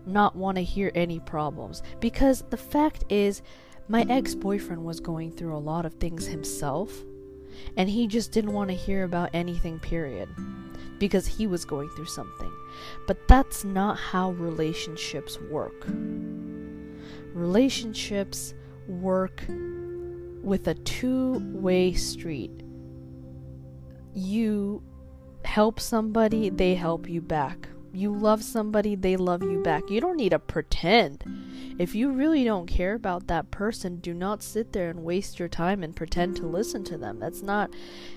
not 0.06 0.34
want 0.34 0.56
to 0.56 0.64
hear 0.64 0.90
any 0.94 1.20
problems 1.20 1.82
because 2.00 2.42
the 2.48 2.56
fact 2.56 3.04
is, 3.10 3.42
my 3.88 4.06
ex 4.08 4.34
boyfriend 4.34 4.84
was 4.84 5.00
going 5.00 5.32
through 5.32 5.56
a 5.56 5.58
lot 5.58 5.84
of 5.84 5.94
things 5.94 6.26
himself, 6.26 7.04
and 7.76 7.88
he 7.88 8.06
just 8.06 8.32
didn't 8.32 8.52
want 8.52 8.70
to 8.70 8.76
hear 8.76 9.04
about 9.04 9.30
anything, 9.32 9.78
period, 9.78 10.28
because 10.98 11.26
he 11.26 11.46
was 11.46 11.64
going 11.64 11.88
through 11.90 12.06
something. 12.06 12.52
But 13.06 13.26
that's 13.28 13.64
not 13.64 13.98
how 13.98 14.32
relationships 14.32 15.38
work. 15.50 15.86
Relationships 17.32 18.54
work 18.86 19.44
with 20.42 20.68
a 20.68 20.74
two 20.74 21.38
way 21.52 21.92
street. 21.92 22.62
You 24.14 24.82
help 25.44 25.80
somebody, 25.80 26.50
they 26.50 26.74
help 26.74 27.08
you 27.08 27.20
back. 27.20 27.68
You 27.92 28.14
love 28.14 28.44
somebody, 28.44 28.94
they 28.94 29.16
love 29.16 29.42
you 29.42 29.62
back. 29.62 29.90
You 29.90 30.00
don't 30.00 30.16
need 30.16 30.30
to 30.30 30.38
pretend. 30.38 31.24
If 31.78 31.94
you 31.94 32.12
really 32.12 32.44
don't 32.44 32.66
care 32.66 32.94
about 32.94 33.26
that 33.26 33.50
person, 33.50 33.96
do 33.96 34.14
not 34.14 34.42
sit 34.42 34.72
there 34.72 34.90
and 34.90 35.02
waste 35.02 35.38
your 35.38 35.48
time 35.48 35.82
and 35.82 35.96
pretend 35.96 36.36
to 36.36 36.46
listen 36.46 36.84
to 36.84 36.96
them. 36.96 37.18
That's 37.18 37.42
not, 37.42 37.70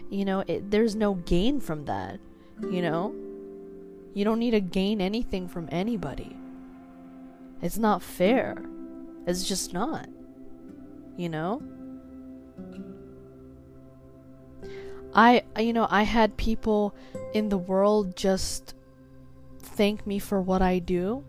you 0.10 0.26
know, 0.26 0.44
it, 0.48 0.70
there's 0.70 0.96
no 0.96 1.16
gain 1.16 1.60
from 1.60 1.86
that, 1.86 2.20
you 2.70 2.82
know? 2.82 3.16
You 4.14 4.24
don't 4.26 4.40
need 4.40 4.52
to 4.52 4.62
gain 4.62 5.02
anything 5.02 5.48
from 5.48 5.68
anybody. 5.72 6.38
It's 7.62 7.78
not 7.78 8.04
fair. 8.04 8.64
It's 9.26 9.48
just 9.48 9.74
not. 9.74 10.08
You 11.18 11.30
know? 11.30 11.64
I, 15.16 15.44
you 15.58 15.74
know, 15.74 15.88
I 15.90 16.04
had 16.04 16.38
people 16.38 16.94
in 17.34 17.50
the 17.50 17.58
world 17.58 18.16
just 18.16 18.76
thank 19.64 20.06
me 20.06 20.20
for 20.20 20.42
what 20.42 20.62
I 20.62 20.80
do. 20.80 21.24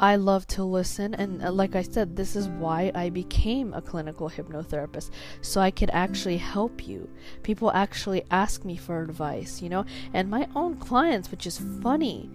I 0.00 0.14
love 0.14 0.46
to 0.48 0.62
listen, 0.62 1.14
and 1.14 1.42
uh, 1.42 1.50
like 1.50 1.74
I 1.74 1.82
said, 1.82 2.14
this 2.14 2.36
is 2.36 2.48
why 2.48 2.92
I 2.94 3.10
became 3.10 3.74
a 3.74 3.82
clinical 3.82 4.30
hypnotherapist 4.30 5.10
so 5.40 5.60
I 5.60 5.72
could 5.72 5.90
actually 5.92 6.36
help 6.36 6.86
you. 6.86 7.10
People 7.42 7.72
actually 7.72 8.22
ask 8.30 8.64
me 8.64 8.76
for 8.76 9.02
advice, 9.02 9.60
you 9.60 9.68
know, 9.68 9.84
and 10.14 10.30
my 10.30 10.46
own 10.54 10.76
clients, 10.76 11.32
which 11.32 11.46
is 11.46 11.60
funny, 11.82 12.30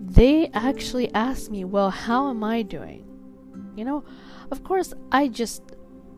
they 0.00 0.48
actually 0.54 1.12
ask 1.12 1.50
me, 1.50 1.64
Well, 1.64 1.90
how 1.90 2.30
am 2.30 2.42
I 2.42 2.62
doing? 2.62 3.04
You 3.76 3.84
know, 3.84 4.04
of 4.50 4.64
course, 4.64 4.94
I 5.12 5.28
just 5.28 5.62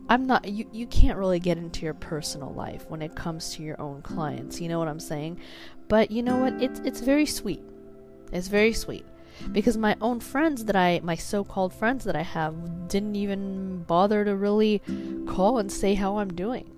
I'm 0.09 0.25
not 0.25 0.49
you 0.49 0.69
you 0.71 0.87
can't 0.87 1.19
really 1.19 1.41
get 1.41 1.59
into 1.59 1.85
your 1.85 1.95
personal 1.95 2.53
life 2.53 2.85
when 2.89 3.03
it 3.03 3.17
comes 3.17 3.55
to 3.55 3.63
your 3.65 3.81
own 3.81 4.03
clients, 4.03 4.61
you 4.61 4.69
know 4.69 4.79
what 4.79 4.87
I'm 4.87 5.01
saying? 5.01 5.41
But 5.89 6.13
you 6.13 6.23
know 6.23 6.37
what? 6.37 6.63
It's 6.63 6.79
it's 6.85 7.01
very 7.01 7.27
sweet 7.27 7.63
it's 8.33 8.49
very 8.49 8.73
sweet. 8.73 9.05
Because 9.53 9.77
my 9.77 9.97
own 10.01 10.21
friends 10.21 10.65
that 10.65 10.77
I, 10.77 11.01
my 11.03 11.15
so 11.15 11.45
called 11.45 11.73
friends 11.75 12.05
that 12.05 12.17
I 12.17 12.23
have, 12.23 12.89
didn't 12.89 13.17
even 13.17 13.83
bother 13.83 14.25
to 14.25 14.35
really 14.35 14.81
call 15.27 15.59
and 15.59 15.71
say 15.71 15.95
how 15.95 16.19
I'm 16.19 16.33
doing. 16.33 16.71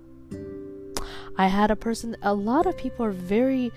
I 1.37 1.47
had 1.47 1.71
a 1.71 1.75
person, 1.75 2.17
a 2.21 2.33
lot 2.33 2.65
of 2.65 2.77
people 2.77 3.05
are 3.05 3.11
very, 3.11 3.71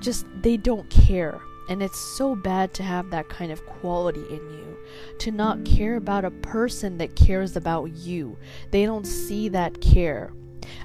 just, 0.00 0.26
they 0.42 0.56
don't 0.56 0.90
care. 0.90 1.40
And 1.68 1.80
it's 1.80 1.98
so 2.16 2.34
bad 2.34 2.74
to 2.74 2.82
have 2.82 3.10
that 3.10 3.28
kind 3.28 3.52
of 3.52 3.64
quality 3.66 4.24
in 4.28 4.50
you. 4.50 4.76
To 5.20 5.30
not 5.30 5.64
care 5.64 5.96
about 5.96 6.24
a 6.24 6.30
person 6.30 6.98
that 6.98 7.14
cares 7.14 7.56
about 7.56 7.92
you. 7.92 8.36
They 8.72 8.84
don't 8.84 9.06
see 9.06 9.48
that 9.50 9.80
care 9.80 10.32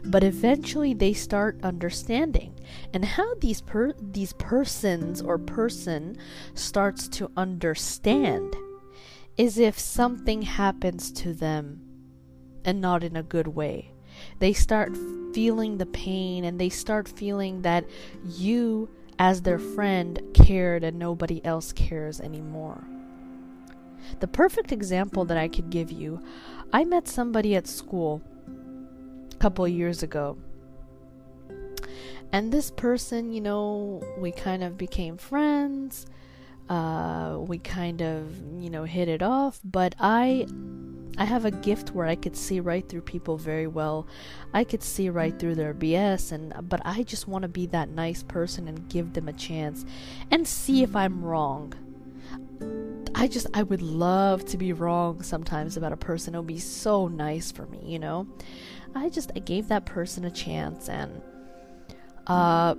but 0.04 0.24
eventually 0.24 0.94
they 0.94 1.14
start 1.14 1.60
understanding. 1.64 2.54
And 2.94 3.04
how 3.06 3.36
these 3.36 3.62
per- 3.62 3.96
these 4.00 4.34
persons 4.34 5.22
or 5.22 5.38
person 5.38 6.18
starts 6.54 7.08
to 7.10 7.32
understand 7.38 8.56
is 9.38 9.58
if 9.58 9.78
something 9.78 10.42
happens 10.42 11.12
to 11.12 11.34
them 11.34 11.82
and 12.66 12.82
not 12.82 13.04
in 13.04 13.16
a 13.16 13.24
good 13.24 13.48
way. 13.48 13.92
They 14.40 14.54
start 14.54 14.98
feeling 15.34 15.78
the 15.78 15.86
pain 15.86 16.44
and 16.44 16.60
they 16.60 16.70
start 16.70 17.08
feeling 17.08 17.62
that 17.62 17.86
you 18.26 18.90
as 19.20 19.42
their 19.42 19.60
friend 19.60 20.20
cared 20.34 20.84
and 20.84 20.98
nobody 20.98 21.44
else 21.46 21.72
cares 21.72 22.20
anymore. 22.20 22.84
The 24.20 24.28
perfect 24.28 24.72
example 24.72 25.26
that 25.26 25.38
I 25.38 25.48
could 25.48 25.70
give 25.70 25.92
you 25.92 26.22
I 26.74 26.84
met 26.84 27.08
somebody 27.08 27.56
at 27.56 27.68
school 27.68 28.22
couple 29.40 29.68
years 29.68 30.04
ago. 30.04 30.38
And 32.32 32.52
this 32.52 32.72
person, 32.72 33.32
you 33.32 33.42
know, 33.42 34.02
we 34.18 34.32
kind 34.32 34.64
of 34.64 34.78
became 34.78 35.18
friends. 35.18 36.06
Uh, 36.70 37.38
we 37.40 37.58
kind 37.58 38.02
of, 38.02 38.36
you 38.60 38.70
know, 38.70 38.84
hit 38.84 39.08
it 39.08 39.22
off, 39.22 39.60
but 39.64 39.96
I 40.00 40.46
I 41.20 41.24
have 41.26 41.46
a 41.46 41.52
gift 41.52 41.96
where 41.96 42.06
I 42.06 42.16
could 42.16 42.36
see 42.36 42.60
right 42.60 42.88
through 42.88 43.02
people 43.02 43.38
very 43.38 43.66
well. 43.66 44.06
I 44.54 44.64
could 44.64 44.84
see 44.84 45.10
right 45.10 45.38
through 45.38 45.56
their 45.56 45.74
BS 45.74 46.32
and 46.32 46.54
but 46.70 46.82
I 46.86 47.04
just 47.04 47.28
want 47.28 47.42
to 47.44 47.48
be 47.48 47.66
that 47.68 47.90
nice 47.90 48.22
person 48.22 48.68
and 48.68 48.88
give 48.90 49.14
them 49.14 49.28
a 49.28 49.34
chance 49.34 49.86
and 50.30 50.48
see 50.48 50.84
if 50.84 50.96
I'm 50.96 51.24
wrong. 51.24 51.74
I 53.20 53.28
just 53.28 53.48
I 53.56 53.64
would 53.64 53.82
love 53.82 54.46
to 54.46 54.58
be 54.58 54.74
wrong 54.74 55.24
sometimes 55.24 55.76
about 55.76 55.92
a 55.92 55.98
person. 55.98 56.36
It 56.36 56.38
would 56.38 56.46
be 56.46 56.60
so 56.60 57.08
nice 57.08 57.52
for 57.52 57.66
me, 57.66 57.80
you 57.84 57.98
know. 57.98 58.28
I 58.94 59.10
just 59.10 59.32
I 59.36 59.40
gave 59.40 59.70
that 59.70 59.88
person 59.88 60.24
a 60.24 60.30
chance 60.30 60.88
and 60.88 61.22
uh 62.28 62.76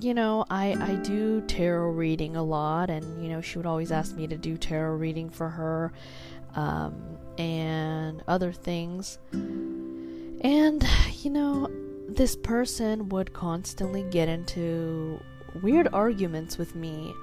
you 0.00 0.12
know, 0.12 0.44
I 0.50 0.72
I 0.72 0.96
do 0.96 1.40
tarot 1.42 1.90
reading 1.92 2.34
a 2.34 2.42
lot 2.42 2.90
and 2.90 3.22
you 3.22 3.28
know, 3.28 3.40
she 3.40 3.58
would 3.58 3.66
always 3.66 3.92
ask 3.92 4.16
me 4.16 4.26
to 4.26 4.36
do 4.36 4.56
tarot 4.56 4.96
reading 4.96 5.30
for 5.30 5.48
her 5.48 5.92
um 6.56 7.00
and 7.38 8.24
other 8.26 8.52
things. 8.52 9.18
And 9.32 10.84
you 11.22 11.30
know, 11.30 11.70
this 12.08 12.34
person 12.34 13.08
would 13.10 13.32
constantly 13.34 14.02
get 14.02 14.28
into 14.28 15.20
weird 15.62 15.86
arguments 15.92 16.58
with 16.58 16.74
me 16.74 17.14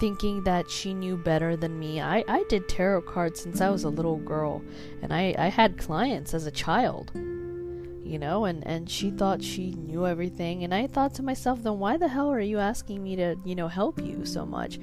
thinking 0.00 0.42
that 0.44 0.70
she 0.70 0.94
knew 0.94 1.16
better 1.16 1.56
than 1.56 1.78
me. 1.78 2.00
I, 2.00 2.24
I 2.26 2.44
did 2.48 2.68
tarot 2.68 3.02
cards 3.02 3.42
since 3.42 3.60
I 3.60 3.68
was 3.68 3.84
a 3.84 3.90
little 3.90 4.16
girl, 4.16 4.64
and 5.02 5.12
I, 5.12 5.34
I 5.38 5.48
had 5.48 5.78
clients 5.78 6.32
as 6.32 6.46
a 6.46 6.50
child, 6.50 7.12
you 7.14 8.18
know, 8.18 8.46
and, 8.46 8.66
and 8.66 8.90
she 8.90 9.10
thought 9.10 9.42
she 9.42 9.72
knew 9.72 10.06
everything. 10.06 10.64
And 10.64 10.74
I 10.74 10.86
thought 10.86 11.14
to 11.14 11.22
myself, 11.22 11.62
then 11.62 11.78
why 11.78 11.98
the 11.98 12.08
hell 12.08 12.30
are 12.32 12.40
you 12.40 12.58
asking 12.58 13.02
me 13.02 13.14
to, 13.16 13.36
you 13.44 13.54
know, 13.54 13.68
help 13.68 14.00
you 14.02 14.24
so 14.24 14.46
much? 14.46 14.80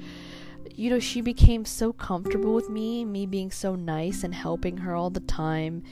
You 0.74 0.90
know, 0.90 1.00
she 1.00 1.20
became 1.20 1.64
so 1.64 1.92
comfortable 1.92 2.54
with 2.54 2.70
me, 2.70 3.04
me 3.04 3.26
being 3.26 3.50
so 3.50 3.74
nice 3.74 4.22
and 4.22 4.32
helping 4.32 4.78
her 4.78 4.94
all 4.94 5.10
the 5.10 5.20
time 5.20 5.82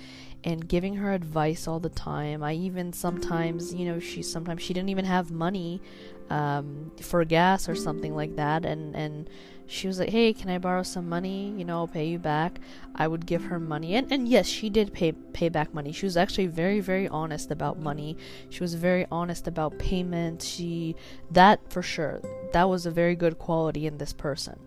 and 0.44 0.68
giving 0.68 0.94
her 0.94 1.12
advice 1.12 1.66
all 1.66 1.80
the 1.80 1.88
time. 1.88 2.42
I 2.44 2.52
even 2.52 2.92
sometimes, 2.92 3.74
you 3.74 3.84
know, 3.84 3.98
she 3.98 4.22
sometimes 4.22 4.62
she 4.62 4.72
didn't 4.72 4.90
even 4.90 5.04
have 5.04 5.32
money 5.32 5.82
um, 6.30 6.92
for 7.00 7.24
gas 7.24 7.68
or 7.68 7.74
something 7.74 8.14
like 8.14 8.36
that, 8.36 8.64
and 8.64 8.94
and 8.96 9.30
she 9.66 9.86
was 9.86 9.98
like, 9.98 10.10
"Hey, 10.10 10.32
can 10.32 10.50
I 10.50 10.58
borrow 10.58 10.82
some 10.82 11.08
money? 11.08 11.54
You 11.56 11.64
know, 11.64 11.78
I'll 11.78 11.88
pay 11.88 12.06
you 12.06 12.18
back." 12.18 12.60
I 12.94 13.08
would 13.08 13.26
give 13.26 13.44
her 13.44 13.60
money, 13.60 13.94
and 13.94 14.10
and 14.12 14.28
yes, 14.28 14.46
she 14.46 14.70
did 14.70 14.92
pay 14.92 15.12
pay 15.12 15.48
back 15.48 15.74
money. 15.74 15.92
She 15.92 16.06
was 16.06 16.16
actually 16.16 16.46
very 16.46 16.80
very 16.80 17.08
honest 17.08 17.50
about 17.50 17.78
money. 17.78 18.16
She 18.48 18.60
was 18.60 18.74
very 18.74 19.06
honest 19.10 19.46
about 19.46 19.78
payment. 19.78 20.42
She 20.42 20.96
that 21.30 21.60
for 21.70 21.82
sure 21.82 22.20
that 22.52 22.68
was 22.68 22.86
a 22.86 22.90
very 22.90 23.14
good 23.14 23.38
quality 23.38 23.86
in 23.86 23.98
this 23.98 24.12
person. 24.12 24.58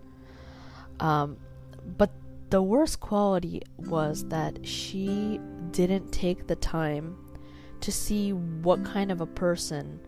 Um, 0.99 1.37
but 1.97 2.11
the 2.49 2.61
worst 2.61 2.99
quality 2.99 3.61
was 3.77 4.25
that 4.25 4.65
she 4.65 5.39
didn't 5.71 6.11
take 6.11 6.47
the 6.47 6.55
time 6.55 7.17
to 7.81 7.91
see 7.91 8.33
what 8.33 8.83
kind 8.83 9.11
of 9.11 9.21
a 9.21 9.25
person 9.25 9.99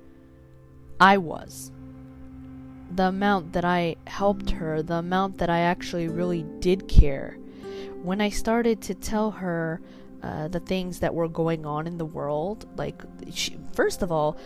I 1.01 1.17
was 1.17 1.72
the 2.96 3.08
amount 3.08 3.53
that 3.53 3.65
I 3.65 3.96
helped 4.05 4.51
her, 4.51 4.84
the 4.84 4.96
amount 4.96 5.39
that 5.39 5.50
I 5.50 5.62
actually 5.62 6.08
really 6.08 6.46
did 6.60 6.88
care. 6.88 7.38
When 8.03 8.22
I 8.22 8.29
started 8.29 8.81
to 8.84 8.93
tell 8.93 9.31
her 9.31 9.81
uh, 10.22 10.50
the 10.50 10.60
things 10.60 11.00
that 11.00 11.15
were 11.15 11.27
going 11.27 11.65
on 11.65 11.88
in 11.88 11.98
the 11.98 12.05
world, 12.05 12.67
like, 12.75 13.01
she, 13.34 13.58
first 13.74 14.03
of 14.03 14.12
all, 14.12 14.38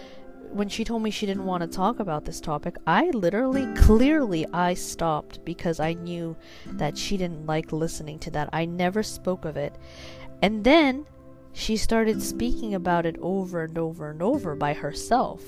when 0.51 0.69
she 0.69 0.85
told 0.85 1.01
me 1.01 1.11
she 1.11 1.25
didn't 1.25 1.45
want 1.45 1.61
to 1.61 1.67
talk 1.67 1.99
about 1.99 2.23
this 2.23 2.39
topic, 2.39 2.77
I 2.87 3.09
literally, 3.09 3.67
clearly, 3.75 4.45
I 4.53 4.75
stopped 4.75 5.43
because 5.43 5.81
I 5.81 5.93
knew 5.93 6.37
that 6.67 6.97
she 6.97 7.17
didn't 7.17 7.45
like 7.45 7.73
listening 7.73 8.19
to 8.19 8.31
that. 8.31 8.49
I 8.53 8.63
never 8.63 9.03
spoke 9.03 9.43
of 9.43 9.57
it. 9.57 9.75
And 10.41 10.63
then 10.63 11.05
she 11.51 11.75
started 11.75 12.21
speaking 12.21 12.73
about 12.75 13.05
it 13.05 13.17
over 13.19 13.63
and 13.63 13.77
over 13.77 14.09
and 14.09 14.21
over 14.21 14.55
by 14.55 14.73
herself. 14.73 15.41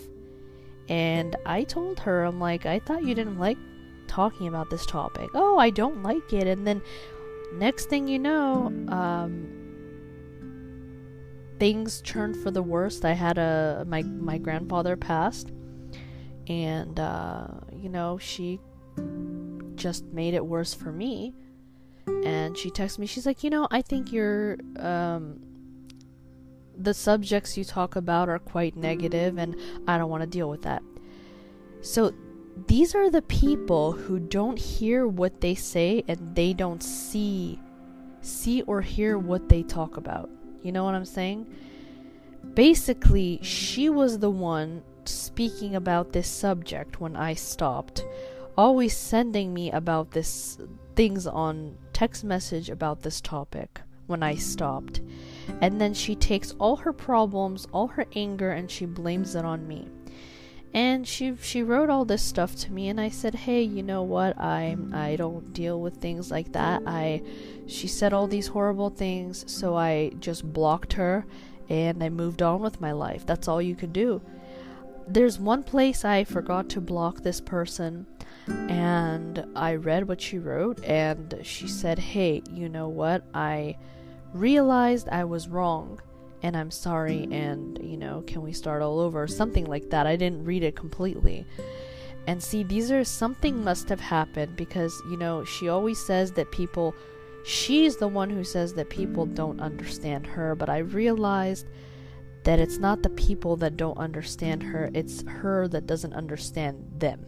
And 0.90 1.36
I 1.46 1.64
told 1.64 2.00
her, 2.02 2.24
I'm 2.24 2.40
like, 2.40 2.66
I 2.66 2.80
thought 2.80 3.04
you 3.04 3.14
didn't 3.14 3.40
like 3.40 3.58
talking 4.08 4.48
about 4.48 4.70
this 4.70 4.86
topic. 4.86 5.30
Oh, 5.34 5.58
I 5.58 5.70
don't 5.70 6.02
like 6.02 6.34
it. 6.34 6.48
And 6.48 6.66
then 6.66 6.82
next 7.54 7.90
thing 7.90 8.08
you 8.08 8.20
know, 8.20 8.68
um, 8.88 9.58
things 11.60 12.02
turned 12.02 12.38
for 12.38 12.52
the 12.52 12.64
worst. 12.64 13.06
I 13.06 13.14
had 13.14 13.38
a 13.38 13.84
my 13.88 14.04
my 14.04 14.38
grandfather 14.38 14.96
passed, 14.96 15.52
and 16.48 17.00
uh, 17.00 17.48
you 17.74 17.90
know 17.90 18.18
she 18.18 18.60
just 19.76 20.06
made 20.06 20.34
it 20.34 20.46
worse 20.46 20.74
for 20.74 20.92
me. 20.92 21.34
And 22.24 22.58
she 22.58 22.72
texted 22.72 23.00
me. 23.00 23.06
She's 23.06 23.26
like, 23.26 23.44
you 23.44 23.50
know, 23.50 23.68
I 23.70 23.82
think 23.82 24.14
you're 24.14 24.58
um, 24.78 25.40
the 26.80 26.94
subjects 26.94 27.58
you 27.58 27.64
talk 27.64 27.96
about 27.96 28.30
are 28.30 28.40
quite 28.40 28.76
negative 28.76 29.38
and 29.38 29.56
I 29.88 29.98
don't 29.98 30.10
want 30.10 30.22
to 30.22 30.28
deal 30.28 30.50
with 30.50 30.62
that. 30.64 30.84
So 31.82 32.14
these 32.68 32.96
are 32.96 33.10
the 33.10 33.22
people 33.22 33.92
who 33.92 34.20
don't 34.20 34.58
hear 34.58 35.08
what 35.08 35.42
they 35.42 35.56
say 35.56 36.04
and 36.08 36.36
they 36.36 36.54
don't 36.54 36.82
see 36.82 37.60
see 38.22 38.62
or 38.64 38.82
hear 38.82 39.18
what 39.18 39.48
they 39.50 39.64
talk 39.64 39.98
about. 39.98 40.30
You 40.64 40.72
know 40.72 40.84
what 40.84 40.96
I'm 40.96 41.06
saying? 41.06 41.48
Basically, 42.54 43.40
she 43.42 43.90
was 43.90 44.20
the 44.20 44.30
one 44.30 44.84
speaking 45.06 45.76
about 45.76 46.12
this 46.12 46.28
subject 46.28 47.00
when 47.00 47.16
I 47.16 47.36
stopped, 47.36 48.06
always 48.58 48.96
sending 48.98 49.54
me 49.54 49.72
about 49.72 50.12
this 50.12 50.58
things 50.96 51.28
on 51.28 51.78
text 51.94 52.24
message 52.24 52.70
about 52.70 53.02
this 53.04 53.22
topic 53.22 53.82
when 54.08 54.24
I 54.24 54.36
stopped. 54.36 55.02
And 55.62 55.80
then 55.80 55.94
she 55.94 56.16
takes 56.16 56.54
all 56.60 56.78
her 56.78 56.94
problems, 56.94 57.68
all 57.72 57.88
her 57.88 58.06
anger, 58.16 58.52
and 58.52 58.70
she 58.70 58.86
blames 58.86 59.36
it 59.36 59.46
on 59.46 59.68
me. 59.68 59.88
And 60.74 61.08
she 61.08 61.34
she 61.42 61.64
wrote 61.64 61.90
all 61.90 62.06
this 62.06 62.22
stuff 62.22 62.56
to 62.58 62.72
me, 62.72 62.90
and 62.90 63.00
I 63.00 63.10
said, 63.10 63.34
"Hey, 63.34 63.64
you 63.64 63.82
know 63.82 64.04
what? 64.04 64.38
I 64.38 64.78
I 64.94 65.16
don't 65.16 65.54
deal 65.54 65.82
with 65.82 65.96
things 65.96 66.30
like 66.30 66.52
that. 66.52 66.84
I." 66.86 67.22
She 67.66 67.88
said 67.88 68.14
all 68.14 68.28
these 68.28 68.48
horrible 68.48 68.90
things, 68.90 69.46
so 69.48 69.76
I 69.76 70.12
just 70.20 70.54
blocked 70.54 70.94
her, 70.94 71.26
and 71.70 72.04
I 72.04 72.10
moved 72.10 72.42
on 72.42 72.62
with 72.62 72.82
my 72.82 72.92
life. 72.92 73.26
That's 73.26 73.48
all 73.48 73.62
you 73.62 73.76
can 73.76 73.92
do. 73.92 74.22
There's 75.08 75.40
one 75.40 75.64
place 75.64 76.04
I 76.04 76.26
forgot 76.26 76.70
to 76.70 76.82
block 76.82 77.24
this 77.24 77.40
person, 77.40 78.06
and 78.48 79.46
I 79.56 79.76
read 79.76 80.08
what 80.08 80.22
she 80.22 80.38
wrote, 80.38 80.84
and 80.84 81.40
she 81.44 81.68
said, 81.68 81.98
"Hey, 81.98 82.44
you 82.52 82.68
know 82.68 82.90
what? 82.90 83.24
I." 83.34 83.78
realized 84.34 85.10
I 85.10 85.24
was 85.24 85.48
wrong 85.48 86.00
and 86.44 86.56
I'm 86.56 86.72
sorry 86.72 87.28
and 87.32 87.80
you 87.82 87.98
know 87.98 88.24
can 88.28 88.42
we 88.42 88.54
start 88.54 88.82
all 88.82 89.00
over 89.00 89.28
something 89.28 89.66
like 89.66 89.90
that. 89.90 90.08
I 90.08 90.16
didn't 90.16 90.46
read 90.46 90.64
it 90.64 90.76
completely. 90.76 91.46
And 92.28 92.44
see 92.44 92.64
these 92.64 92.92
are 92.92 93.06
something 93.06 93.64
must 93.64 93.88
have 93.90 94.02
happened 94.02 94.56
because 94.56 95.02
you 95.10 95.18
know 95.18 95.44
she 95.44 95.70
always 95.70 95.98
says 96.00 96.32
that 96.34 96.52
people 96.52 96.94
she's 97.46 97.96
the 97.96 98.08
one 98.08 98.30
who 98.30 98.44
says 98.44 98.74
that 98.74 98.90
people 98.90 99.26
don't 99.26 99.62
understand 99.62 100.28
her 100.28 100.54
but 100.54 100.70
I 100.70 100.80
realized 100.80 101.68
that 102.44 102.60
it's 102.60 102.78
not 102.78 103.04
the 103.04 103.10
people 103.12 103.56
that 103.58 103.78
don't 103.78 103.98
understand 103.98 104.62
her 104.64 104.90
it's 104.94 105.24
her 105.28 105.70
that 105.70 105.88
doesn't 105.88 106.14
understand 106.14 106.84
them 106.98 107.26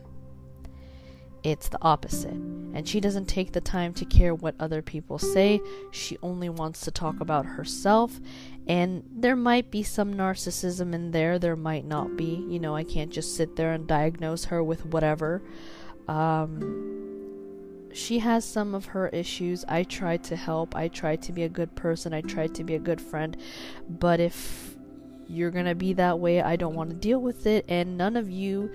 it's 1.43 1.69
the 1.69 1.79
opposite. 1.81 2.33
And 2.33 2.87
she 2.87 2.99
doesn't 2.99 3.25
take 3.25 3.51
the 3.51 3.61
time 3.61 3.93
to 3.95 4.05
care 4.05 4.35
what 4.35 4.55
other 4.59 4.81
people 4.81 5.17
say. 5.17 5.59
She 5.91 6.17
only 6.21 6.49
wants 6.49 6.81
to 6.81 6.91
talk 6.91 7.19
about 7.19 7.45
herself. 7.45 8.19
And 8.67 9.03
there 9.11 9.35
might 9.35 9.71
be 9.71 9.81
some 9.81 10.13
narcissism 10.13 10.93
in 10.93 11.11
there, 11.11 11.39
there 11.39 11.55
might 11.55 11.85
not 11.85 12.15
be. 12.15 12.45
You 12.47 12.59
know, 12.59 12.75
I 12.75 12.83
can't 12.83 13.11
just 13.11 13.35
sit 13.35 13.55
there 13.55 13.73
and 13.73 13.87
diagnose 13.87 14.45
her 14.45 14.63
with 14.63 14.85
whatever. 14.85 15.41
Um, 16.07 16.99
she 17.93 18.19
has 18.19 18.45
some 18.45 18.75
of 18.75 18.85
her 18.85 19.07
issues. 19.09 19.65
I 19.67 19.83
try 19.83 20.17
to 20.17 20.35
help. 20.35 20.75
I 20.75 20.87
try 20.87 21.15
to 21.17 21.31
be 21.31 21.43
a 21.43 21.49
good 21.49 21.75
person. 21.75 22.13
I 22.13 22.21
try 22.21 22.47
to 22.47 22.63
be 22.63 22.75
a 22.75 22.79
good 22.79 23.01
friend. 23.01 23.35
But 23.89 24.19
if 24.19 24.75
you're 25.27 25.51
gonna 25.51 25.75
be 25.75 25.93
that 25.93 26.19
way, 26.19 26.41
I 26.41 26.55
don't 26.55 26.75
want 26.75 26.89
to 26.89 26.95
deal 26.95 27.19
with 27.19 27.45
it. 27.45 27.65
And 27.67 27.97
none 27.97 28.15
of 28.15 28.29
you 28.29 28.71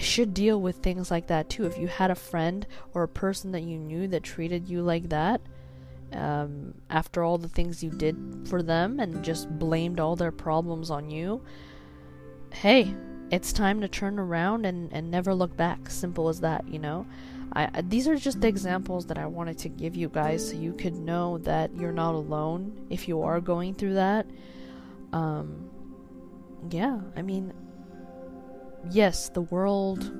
should 0.00 0.34
deal 0.34 0.60
with 0.60 0.76
things 0.76 1.10
like 1.10 1.28
that 1.28 1.48
too. 1.48 1.64
If 1.66 1.78
you 1.78 1.88
had 1.88 2.10
a 2.10 2.14
friend 2.14 2.66
or 2.94 3.02
a 3.02 3.08
person 3.08 3.52
that 3.52 3.62
you 3.62 3.78
knew 3.78 4.08
that 4.08 4.22
treated 4.22 4.68
you 4.68 4.82
like 4.82 5.08
that, 5.10 5.40
um, 6.12 6.74
after 6.88 7.22
all 7.22 7.38
the 7.38 7.48
things 7.48 7.82
you 7.82 7.90
did 7.90 8.16
for 8.48 8.62
them 8.62 8.98
and 8.98 9.22
just 9.22 9.48
blamed 9.58 10.00
all 10.00 10.16
their 10.16 10.32
problems 10.32 10.90
on 10.90 11.10
you, 11.10 11.42
hey, 12.52 12.94
it's 13.30 13.52
time 13.52 13.80
to 13.80 13.88
turn 13.88 14.18
around 14.18 14.66
and, 14.66 14.92
and 14.92 15.10
never 15.10 15.34
look 15.34 15.56
back. 15.56 15.88
Simple 15.88 16.28
as 16.28 16.40
that, 16.40 16.68
you 16.68 16.78
know? 16.78 17.06
I, 17.52 17.82
these 17.82 18.06
are 18.06 18.16
just 18.16 18.44
examples 18.44 19.06
that 19.06 19.18
I 19.18 19.26
wanted 19.26 19.58
to 19.58 19.68
give 19.68 19.96
you 19.96 20.08
guys 20.08 20.50
so 20.50 20.56
you 20.56 20.72
could 20.72 20.94
know 20.94 21.38
that 21.38 21.74
you're 21.74 21.92
not 21.92 22.14
alone 22.14 22.86
if 22.90 23.08
you 23.08 23.22
are 23.22 23.40
going 23.40 23.74
through 23.74 23.94
that. 23.94 24.26
Um, 25.12 25.68
yeah, 26.70 27.00
I 27.16 27.22
mean, 27.22 27.52
yes, 28.88 29.28
the 29.28 29.42
world 29.42 30.10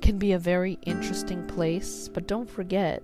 can 0.00 0.18
be 0.18 0.32
a 0.32 0.38
very 0.38 0.78
interesting 0.82 1.46
place, 1.46 2.08
but 2.08 2.26
don't 2.26 2.48
forget, 2.48 3.02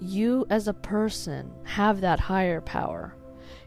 you 0.00 0.46
as 0.50 0.68
a 0.68 0.74
person 0.74 1.50
have 1.64 2.00
that 2.02 2.20
higher 2.20 2.60
power. 2.60 3.14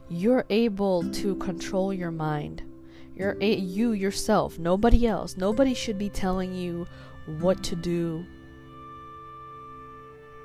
You're 0.10 0.46
able 0.50 1.10
to 1.12 1.36
control 1.36 1.93
your 1.93 2.12
mind. 2.12 2.63
You're 3.15 3.38
a- 3.41 3.56
you 3.56 3.93
yourself, 3.93 4.60
nobody 4.60 5.08
else. 5.08 5.36
Nobody 5.36 5.74
should 5.74 5.98
be 5.98 6.10
telling 6.10 6.54
you 6.54 6.86
what 7.39 7.63
to 7.63 7.76
do. 7.76 8.24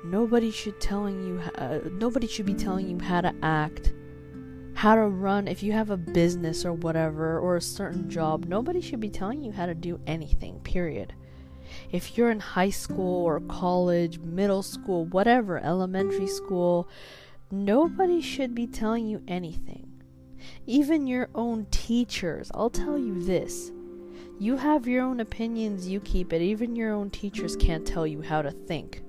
Nobody 0.03 0.51
should 0.51 0.81
telling 0.81 1.23
you 1.25 1.39
uh, 1.55 1.79
nobody 1.91 2.27
should 2.27 2.45
be 2.45 2.53
telling 2.55 2.89
you 2.89 2.99
how 2.99 3.21
to 3.21 3.33
act 3.41 3.93
how 4.83 4.95
to 4.95 5.07
run 5.07 5.47
if 5.47 5.63
you 5.63 5.71
have 5.71 5.91
a 5.91 5.95
business 5.95 6.65
or 6.65 6.73
whatever 6.73 7.39
or 7.39 7.55
a 7.55 7.61
certain 7.61 8.09
job 8.09 8.43
nobody 8.49 8.81
should 8.81 8.99
be 8.99 9.09
telling 9.09 9.41
you 9.41 9.49
how 9.49 9.65
to 9.65 9.73
do 9.73 9.97
anything 10.07 10.59
period. 10.59 11.13
If 11.93 12.17
you're 12.17 12.31
in 12.31 12.41
high 12.41 12.71
school 12.71 13.23
or 13.23 13.39
college 13.39 14.19
middle 14.19 14.61
school 14.61 15.05
whatever 15.05 15.57
elementary 15.63 16.27
school 16.27 16.89
nobody 17.49 18.19
should 18.19 18.53
be 18.53 18.67
telling 18.67 19.07
you 19.07 19.23
anything. 19.25 19.89
Even 20.65 21.07
your 21.07 21.29
own 21.33 21.65
teachers. 21.71 22.51
I'll 22.53 22.69
tell 22.69 22.97
you 22.97 23.23
this. 23.23 23.71
You 24.37 24.57
have 24.57 24.85
your 24.85 25.05
own 25.05 25.21
opinions 25.21 25.87
you 25.87 26.01
keep 26.01 26.33
it. 26.33 26.41
Even 26.41 26.75
your 26.75 26.91
own 26.91 27.09
teachers 27.09 27.55
can't 27.55 27.87
tell 27.87 28.05
you 28.05 28.21
how 28.21 28.41
to 28.41 28.51
think 28.51 29.01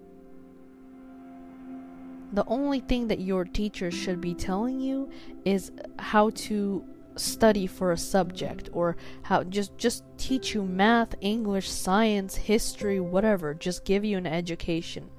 the 2.35 2.45
only 2.47 2.81
thing 2.81 3.09
that 3.09 3.21
your 3.21 3.45
teacher 3.45 3.91
should 3.91 4.21
be 4.21 4.35
telling 4.35 4.81
you 4.81 5.11
is 5.45 5.73
how 5.99 6.31
to 6.31 6.85
study 7.17 7.67
for 7.67 7.93
a 7.93 7.99
subject 7.99 8.69
or 8.73 8.97
how 9.23 9.45
just 9.45 9.77
just 9.79 10.05
teach 10.19 10.55
you 10.55 10.63
math, 10.65 11.15
English, 11.21 11.71
science, 11.71 12.35
history, 12.35 12.99
whatever, 13.01 13.55
just 13.55 13.85
give 13.85 14.05
you 14.05 14.19
an 14.19 14.27
education. 14.27 15.11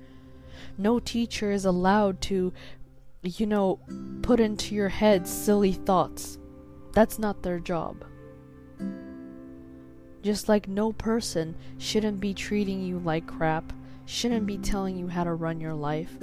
No 0.77 0.99
teacher 0.99 1.51
is 1.51 1.65
allowed 1.65 2.21
to 2.21 2.51
you 3.23 3.47
know 3.47 3.79
put 4.21 4.39
into 4.39 4.75
your 4.75 4.89
head 4.89 5.27
silly 5.27 5.73
thoughts. 5.73 6.37
That's 6.91 7.19
not 7.19 7.43
their 7.43 7.59
job. 7.59 8.03
Just 10.21 10.49
like 10.49 10.67
no 10.67 10.91
person 10.91 11.55
shouldn't 11.77 12.19
be 12.19 12.33
treating 12.33 12.81
you 12.81 12.99
like 12.99 13.27
crap, 13.27 13.71
shouldn't 14.05 14.47
be 14.47 14.57
telling 14.57 14.97
you 14.97 15.07
how 15.07 15.23
to 15.23 15.33
run 15.33 15.61
your 15.61 15.75
life. 15.75 16.17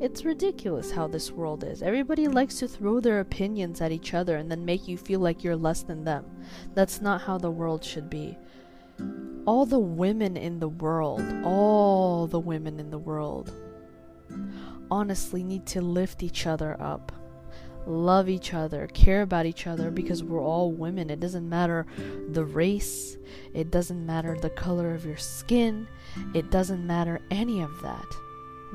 It's 0.00 0.24
ridiculous 0.24 0.90
how 0.90 1.08
this 1.08 1.30
world 1.30 1.62
is. 1.62 1.82
Everybody 1.82 2.26
likes 2.26 2.58
to 2.60 2.68
throw 2.68 3.00
their 3.00 3.20
opinions 3.20 3.82
at 3.82 3.92
each 3.92 4.14
other 4.14 4.36
and 4.36 4.50
then 4.50 4.64
make 4.64 4.88
you 4.88 4.96
feel 4.96 5.20
like 5.20 5.44
you're 5.44 5.54
less 5.54 5.82
than 5.82 6.04
them. 6.04 6.24
That's 6.72 7.02
not 7.02 7.20
how 7.20 7.36
the 7.36 7.50
world 7.50 7.84
should 7.84 8.08
be. 8.08 8.38
All 9.44 9.66
the 9.66 9.78
women 9.78 10.38
in 10.38 10.58
the 10.58 10.68
world, 10.68 11.22
all 11.44 12.26
the 12.26 12.40
women 12.40 12.80
in 12.80 12.88
the 12.88 12.98
world, 12.98 13.52
honestly 14.90 15.42
need 15.42 15.66
to 15.66 15.82
lift 15.82 16.22
each 16.22 16.46
other 16.46 16.80
up. 16.80 17.12
Love 17.86 18.30
each 18.30 18.54
other, 18.54 18.86
care 18.88 19.20
about 19.20 19.44
each 19.44 19.66
other 19.66 19.90
because 19.90 20.24
we're 20.24 20.42
all 20.42 20.72
women. 20.72 21.10
It 21.10 21.20
doesn't 21.20 21.48
matter 21.48 21.86
the 22.30 22.44
race, 22.44 23.18
it 23.52 23.70
doesn't 23.70 24.06
matter 24.06 24.34
the 24.38 24.50
color 24.50 24.94
of 24.94 25.04
your 25.04 25.16
skin, 25.18 25.88
it 26.34 26.50
doesn't 26.50 26.86
matter 26.86 27.20
any 27.30 27.60
of 27.60 27.82
that. 27.82 28.06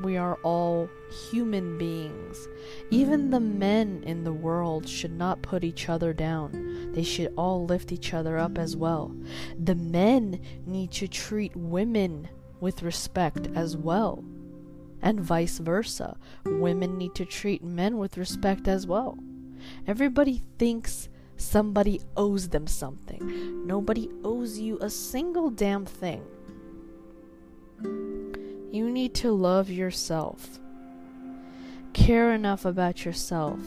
We 0.02 0.16
are 0.16 0.34
all 0.42 0.90
human 1.30 1.78
beings. 1.78 2.48
Even 2.90 3.30
the 3.30 3.40
mm. 3.40 3.56
men 3.56 4.02
in 4.04 4.24
the 4.24 4.32
world 4.32 4.88
should 4.88 5.12
not 5.12 5.42
put 5.42 5.64
each 5.64 5.88
other 5.88 6.12
down. 6.12 6.92
They 6.92 7.02
should 7.02 7.32
all 7.36 7.64
lift 7.64 7.92
each 7.92 8.12
other 8.12 8.38
up 8.38 8.58
as 8.58 8.76
well. 8.76 9.14
The 9.58 9.74
men 9.74 10.40
need 10.66 10.90
to 10.92 11.08
treat 11.08 11.56
women 11.56 12.28
with 12.60 12.82
respect 12.82 13.48
as 13.54 13.76
well. 13.76 14.24
And 15.02 15.20
vice 15.20 15.58
versa. 15.58 16.16
Women 16.44 16.98
need 16.98 17.14
to 17.14 17.24
treat 17.24 17.62
men 17.62 17.98
with 17.98 18.18
respect 18.18 18.68
as 18.68 18.86
well. 18.86 19.18
Everybody 19.86 20.42
thinks 20.58 21.08
somebody 21.36 22.00
owes 22.16 22.48
them 22.48 22.66
something. 22.66 23.66
Nobody 23.66 24.10
owes 24.24 24.58
you 24.58 24.78
a 24.80 24.90
single 24.90 25.50
damn 25.50 25.86
thing. 25.86 26.22
You 28.76 28.90
need 28.90 29.14
to 29.14 29.32
love 29.32 29.70
yourself. 29.70 30.58
Care 31.94 32.32
enough 32.32 32.66
about 32.66 33.06
yourself 33.06 33.58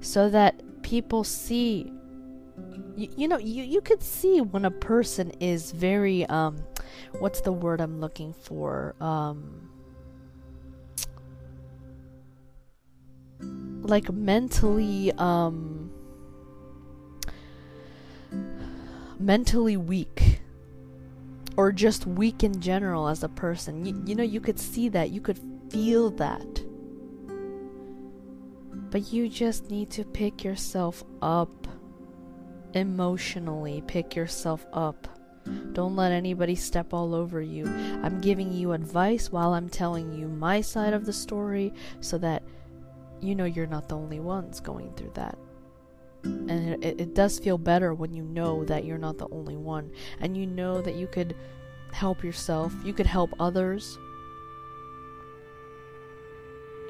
so 0.00 0.28
that 0.28 0.82
people 0.82 1.22
see 1.22 1.92
you, 2.96 3.08
you 3.16 3.28
know 3.28 3.38
you, 3.38 3.62
you 3.62 3.80
could 3.80 4.02
see 4.02 4.40
when 4.40 4.64
a 4.64 4.72
person 4.72 5.30
is 5.38 5.70
very 5.70 6.26
um 6.26 6.64
what's 7.20 7.42
the 7.42 7.52
word 7.52 7.80
I'm 7.80 8.00
looking 8.00 8.32
for 8.32 8.96
um 9.00 9.70
like 13.38 14.12
mentally 14.12 15.12
um 15.12 15.92
mentally 19.20 19.76
weak 19.76 20.40
or 21.56 21.72
just 21.72 22.06
weak 22.06 22.42
in 22.42 22.60
general 22.60 23.08
as 23.08 23.22
a 23.22 23.28
person. 23.28 23.84
You, 23.84 24.02
you 24.06 24.14
know, 24.14 24.22
you 24.22 24.40
could 24.40 24.58
see 24.58 24.88
that, 24.90 25.10
you 25.10 25.20
could 25.20 25.40
feel 25.70 26.10
that. 26.12 26.64
But 28.90 29.12
you 29.12 29.28
just 29.28 29.70
need 29.70 29.90
to 29.90 30.04
pick 30.04 30.44
yourself 30.44 31.02
up 31.22 31.66
emotionally, 32.74 33.82
pick 33.86 34.14
yourself 34.14 34.66
up. 34.72 35.08
Don't 35.72 35.96
let 35.96 36.12
anybody 36.12 36.54
step 36.54 36.94
all 36.94 37.14
over 37.14 37.40
you. 37.40 37.66
I'm 38.02 38.20
giving 38.20 38.52
you 38.52 38.72
advice 38.72 39.30
while 39.30 39.52
I'm 39.52 39.68
telling 39.68 40.12
you 40.12 40.28
my 40.28 40.60
side 40.60 40.94
of 40.94 41.04
the 41.04 41.12
story 41.12 41.72
so 42.00 42.18
that 42.18 42.42
you 43.20 43.34
know 43.34 43.44
you're 43.44 43.66
not 43.66 43.88
the 43.88 43.96
only 43.96 44.20
ones 44.20 44.60
going 44.60 44.92
through 44.94 45.12
that 45.14 45.38
and 46.24 46.84
it, 46.84 47.00
it 47.00 47.14
does 47.14 47.38
feel 47.38 47.58
better 47.58 47.94
when 47.94 48.12
you 48.12 48.22
know 48.22 48.64
that 48.64 48.84
you're 48.84 48.98
not 48.98 49.18
the 49.18 49.28
only 49.30 49.56
one. 49.56 49.90
And 50.20 50.36
you 50.36 50.46
know 50.46 50.80
that 50.80 50.94
you 50.94 51.06
could 51.06 51.36
help 51.92 52.24
yourself. 52.24 52.74
You 52.84 52.92
could 52.92 53.06
help 53.06 53.30
others. 53.38 53.98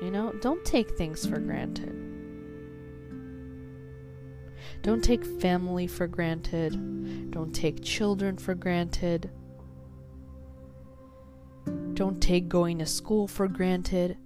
You 0.02 0.10
know 0.10 0.32
don't 0.40 0.64
take 0.64 0.90
things 0.96 1.24
for 1.24 1.38
granted. 1.38 2.00
Don't 4.82 5.02
take 5.02 5.24
family 5.24 5.86
for 5.86 6.06
granted. 6.06 7.30
Don't 7.30 7.54
take 7.54 7.82
children 7.82 8.36
for 8.36 8.54
granted. 8.54 9.30
Don't 11.94 12.20
take 12.20 12.48
going 12.48 12.78
to 12.80 12.86
school 12.86 13.26
for 13.28 13.48
granted. 13.48 14.18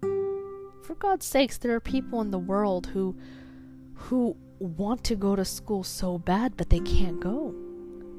For 0.00 0.94
god's 0.98 1.26
sakes 1.26 1.58
there 1.58 1.74
are 1.74 1.80
people 1.80 2.20
in 2.20 2.30
the 2.30 2.38
world 2.38 2.88
who 2.88 3.16
who 3.94 4.36
want 4.60 5.02
to 5.04 5.16
go 5.16 5.34
to 5.34 5.44
school 5.44 5.82
so 5.82 6.18
bad, 6.18 6.56
but 6.56 6.70
they 6.70 6.80
can't 6.80 7.18
go 7.18 7.54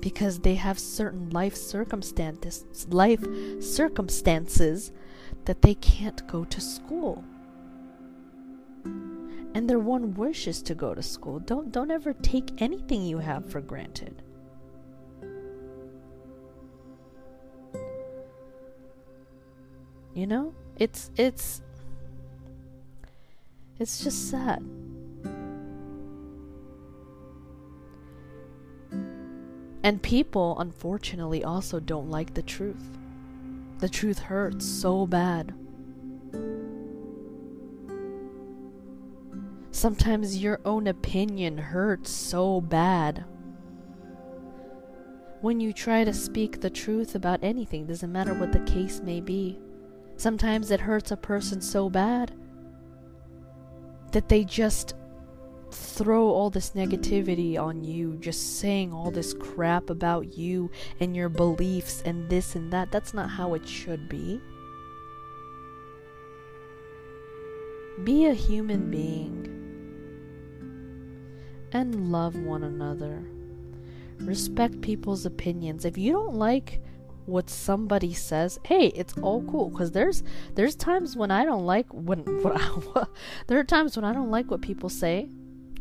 because 0.01 0.39
they 0.39 0.55
have 0.55 0.79
certain 0.79 1.29
life 1.29 1.55
circumstances, 1.55 2.65
life 2.89 3.23
circumstances 3.61 4.91
that 5.45 5.61
they 5.61 5.75
can't 5.75 6.27
go 6.27 6.43
to 6.43 6.59
school. 6.59 7.23
And 9.53 9.69
their 9.69 9.79
one 9.79 10.13
wish 10.15 10.47
is 10.47 10.61
to 10.63 10.75
go 10.75 10.95
to 10.95 11.03
school. 11.03 11.39
Don't 11.39 11.71
don't 11.71 11.91
ever 11.91 12.13
take 12.13 12.61
anything 12.61 13.03
you 13.03 13.19
have 13.19 13.45
for 13.49 13.61
granted. 13.61 14.23
You 20.13 20.27
know? 20.27 20.53
It's 20.77 21.11
it's 21.17 21.61
it's 23.77 24.03
just 24.03 24.29
sad. 24.29 24.80
And 29.83 30.01
people, 30.01 30.57
unfortunately, 30.59 31.43
also 31.43 31.79
don't 31.79 32.11
like 32.11 32.33
the 32.33 32.43
truth. 32.43 32.97
The 33.79 33.89
truth 33.89 34.19
hurts 34.19 34.65
so 34.65 35.07
bad. 35.07 35.53
Sometimes 39.71 40.37
your 40.37 40.59
own 40.65 40.85
opinion 40.85 41.57
hurts 41.57 42.11
so 42.11 42.61
bad. 42.61 43.25
When 45.41 45.59
you 45.59 45.73
try 45.73 46.03
to 46.03 46.13
speak 46.13 46.61
the 46.61 46.69
truth 46.69 47.15
about 47.15 47.39
anything, 47.41 47.87
doesn't 47.87 48.11
matter 48.11 48.35
what 48.35 48.51
the 48.51 48.59
case 48.59 49.01
may 49.01 49.21
be. 49.21 49.57
Sometimes 50.17 50.69
it 50.69 50.81
hurts 50.81 51.09
a 51.09 51.17
person 51.17 51.61
so 51.61 51.89
bad 51.89 52.31
that 54.11 54.29
they 54.29 54.43
just 54.43 54.93
throw 55.71 56.29
all 56.29 56.49
this 56.49 56.71
negativity 56.71 57.57
on 57.57 57.83
you, 57.83 58.15
just 58.17 58.59
saying 58.59 58.91
all 58.93 59.11
this 59.11 59.33
crap 59.33 59.89
about 59.89 60.37
you 60.37 60.69
and 60.99 61.15
your 61.15 61.29
beliefs 61.29 62.01
and 62.05 62.29
this 62.29 62.55
and 62.55 62.71
that. 62.73 62.91
That's 62.91 63.13
not 63.13 63.29
how 63.29 63.53
it 63.53 63.67
should 63.67 64.09
be. 64.09 64.41
Be 68.03 68.25
a 68.25 68.33
human 68.33 68.89
being 68.89 69.47
and 71.71 72.11
love 72.11 72.35
one 72.35 72.63
another. 72.63 73.23
Respect 74.19 74.81
people's 74.81 75.25
opinions. 75.25 75.85
If 75.85 75.97
you 75.97 76.11
don't 76.11 76.35
like 76.35 76.81
what 77.25 77.49
somebody 77.49 78.13
says, 78.13 78.59
hey, 78.65 78.87
it's 78.87 79.17
all 79.19 79.43
cool 79.43 79.69
because 79.69 79.91
there's 79.91 80.23
there's 80.55 80.75
times 80.75 81.15
when 81.15 81.31
I 81.31 81.45
don't 81.45 81.65
like 81.65 81.85
when 81.91 82.19
what, 82.41 83.09
there 83.47 83.59
are 83.59 83.63
times 83.63 83.95
when 83.95 84.03
I 84.03 84.13
don't 84.13 84.31
like 84.31 84.49
what 84.49 84.61
people 84.61 84.89
say 84.89 85.29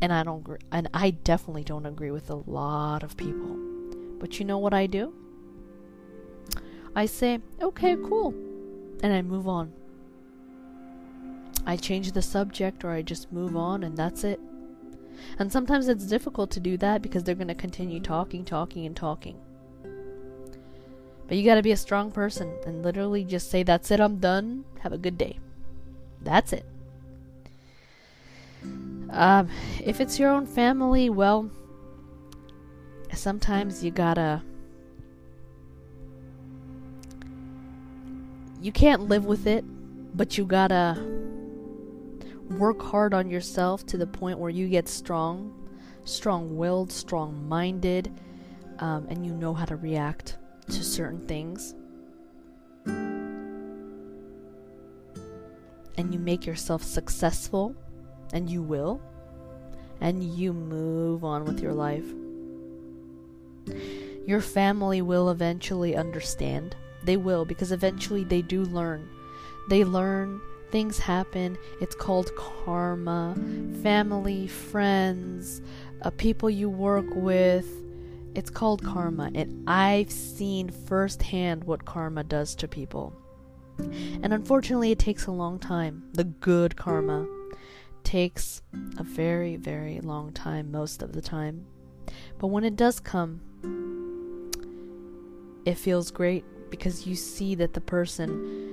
and 0.00 0.12
I 0.12 0.22
don't 0.22 0.46
and 0.72 0.88
I 0.94 1.10
definitely 1.10 1.64
don't 1.64 1.86
agree 1.86 2.10
with 2.10 2.30
a 2.30 2.34
lot 2.34 3.02
of 3.02 3.16
people. 3.16 3.56
But 4.18 4.38
you 4.38 4.44
know 4.44 4.58
what 4.58 4.74
I 4.74 4.86
do? 4.86 5.12
I 6.94 7.06
say, 7.06 7.40
"Okay, 7.60 7.96
cool." 7.96 8.34
And 9.02 9.12
I 9.12 9.22
move 9.22 9.48
on. 9.48 9.72
I 11.66 11.76
change 11.76 12.12
the 12.12 12.22
subject 12.22 12.84
or 12.84 12.90
I 12.90 13.02
just 13.02 13.32
move 13.32 13.56
on 13.56 13.84
and 13.84 13.96
that's 13.96 14.24
it. 14.24 14.40
And 15.38 15.52
sometimes 15.52 15.88
it's 15.88 16.06
difficult 16.06 16.50
to 16.52 16.60
do 16.60 16.76
that 16.78 17.02
because 17.02 17.24
they're 17.24 17.34
going 17.34 17.48
to 17.48 17.54
continue 17.54 18.00
talking, 18.00 18.44
talking 18.44 18.86
and 18.86 18.96
talking. 18.96 19.36
But 21.28 21.36
you 21.36 21.44
got 21.44 21.56
to 21.56 21.62
be 21.62 21.72
a 21.72 21.76
strong 21.76 22.10
person 22.10 22.52
and 22.66 22.82
literally 22.82 23.24
just 23.24 23.50
say, 23.50 23.62
"That's 23.62 23.90
it, 23.90 24.00
I'm 24.00 24.16
done. 24.16 24.64
Have 24.80 24.92
a 24.92 24.98
good 24.98 25.16
day." 25.16 25.38
That's 26.22 26.52
it. 26.52 26.64
Um, 29.12 29.48
if 29.84 30.00
it's 30.00 30.18
your 30.18 30.30
own 30.30 30.46
family, 30.46 31.10
well, 31.10 31.50
sometimes 33.14 33.82
you 33.84 33.90
gotta. 33.90 34.42
You 38.62 38.72
can't 38.72 39.08
live 39.08 39.24
with 39.24 39.46
it, 39.46 39.64
but 40.16 40.36
you 40.36 40.44
gotta 40.44 40.96
work 42.50 42.82
hard 42.82 43.14
on 43.14 43.30
yourself 43.30 43.86
to 43.86 43.96
the 43.96 44.06
point 44.06 44.38
where 44.38 44.50
you 44.50 44.68
get 44.68 44.86
strong, 44.88 45.68
strong 46.04 46.56
willed, 46.56 46.92
strong 46.92 47.48
minded, 47.48 48.12
um, 48.80 49.06
and 49.08 49.24
you 49.24 49.32
know 49.32 49.54
how 49.54 49.64
to 49.64 49.76
react 49.76 50.36
to 50.66 50.84
certain 50.84 51.26
things. 51.26 51.74
And 55.96 56.12
you 56.12 56.18
make 56.18 56.46
yourself 56.46 56.82
successful 56.82 57.74
and 58.32 58.48
you 58.48 58.62
will, 58.62 59.00
and 60.00 60.22
you 60.22 60.52
move 60.52 61.24
on 61.24 61.44
with 61.44 61.60
your 61.60 61.72
life. 61.72 62.04
Your 64.26 64.40
family 64.40 65.02
will 65.02 65.30
eventually 65.30 65.96
understand. 65.96 66.76
They 67.02 67.16
will, 67.16 67.44
because 67.44 67.72
eventually 67.72 68.24
they 68.24 68.42
do 68.42 68.64
learn. 68.64 69.08
They 69.68 69.84
learn, 69.84 70.40
things 70.70 70.98
happen. 70.98 71.58
It's 71.80 71.94
called 71.94 72.30
karma. 72.36 73.34
Family, 73.82 74.46
friends, 74.46 75.62
uh, 76.02 76.10
people 76.10 76.50
you 76.50 76.68
work 76.68 77.06
with. 77.10 77.68
It's 78.34 78.50
called 78.50 78.84
karma. 78.84 79.30
And 79.34 79.68
I've 79.68 80.10
seen 80.10 80.70
firsthand 80.70 81.64
what 81.64 81.84
karma 81.84 82.24
does 82.24 82.54
to 82.56 82.68
people. 82.68 83.12
And 83.78 84.32
unfortunately, 84.32 84.92
it 84.92 84.98
takes 84.98 85.26
a 85.26 85.32
long 85.32 85.58
time. 85.58 86.04
The 86.12 86.24
good 86.24 86.76
karma 86.76 87.26
takes 88.04 88.62
a 88.98 89.02
very, 89.02 89.56
very 89.56 90.00
long 90.00 90.32
time 90.32 90.70
most 90.70 91.02
of 91.02 91.12
the 91.12 91.20
time. 91.20 91.66
But 92.38 92.48
when 92.48 92.64
it 92.64 92.76
does 92.76 93.00
come, 93.00 93.40
it 95.64 95.76
feels 95.76 96.10
great 96.10 96.44
because 96.70 97.06
you 97.06 97.14
see 97.14 97.54
that 97.56 97.74
the 97.74 97.80
person 97.80 98.70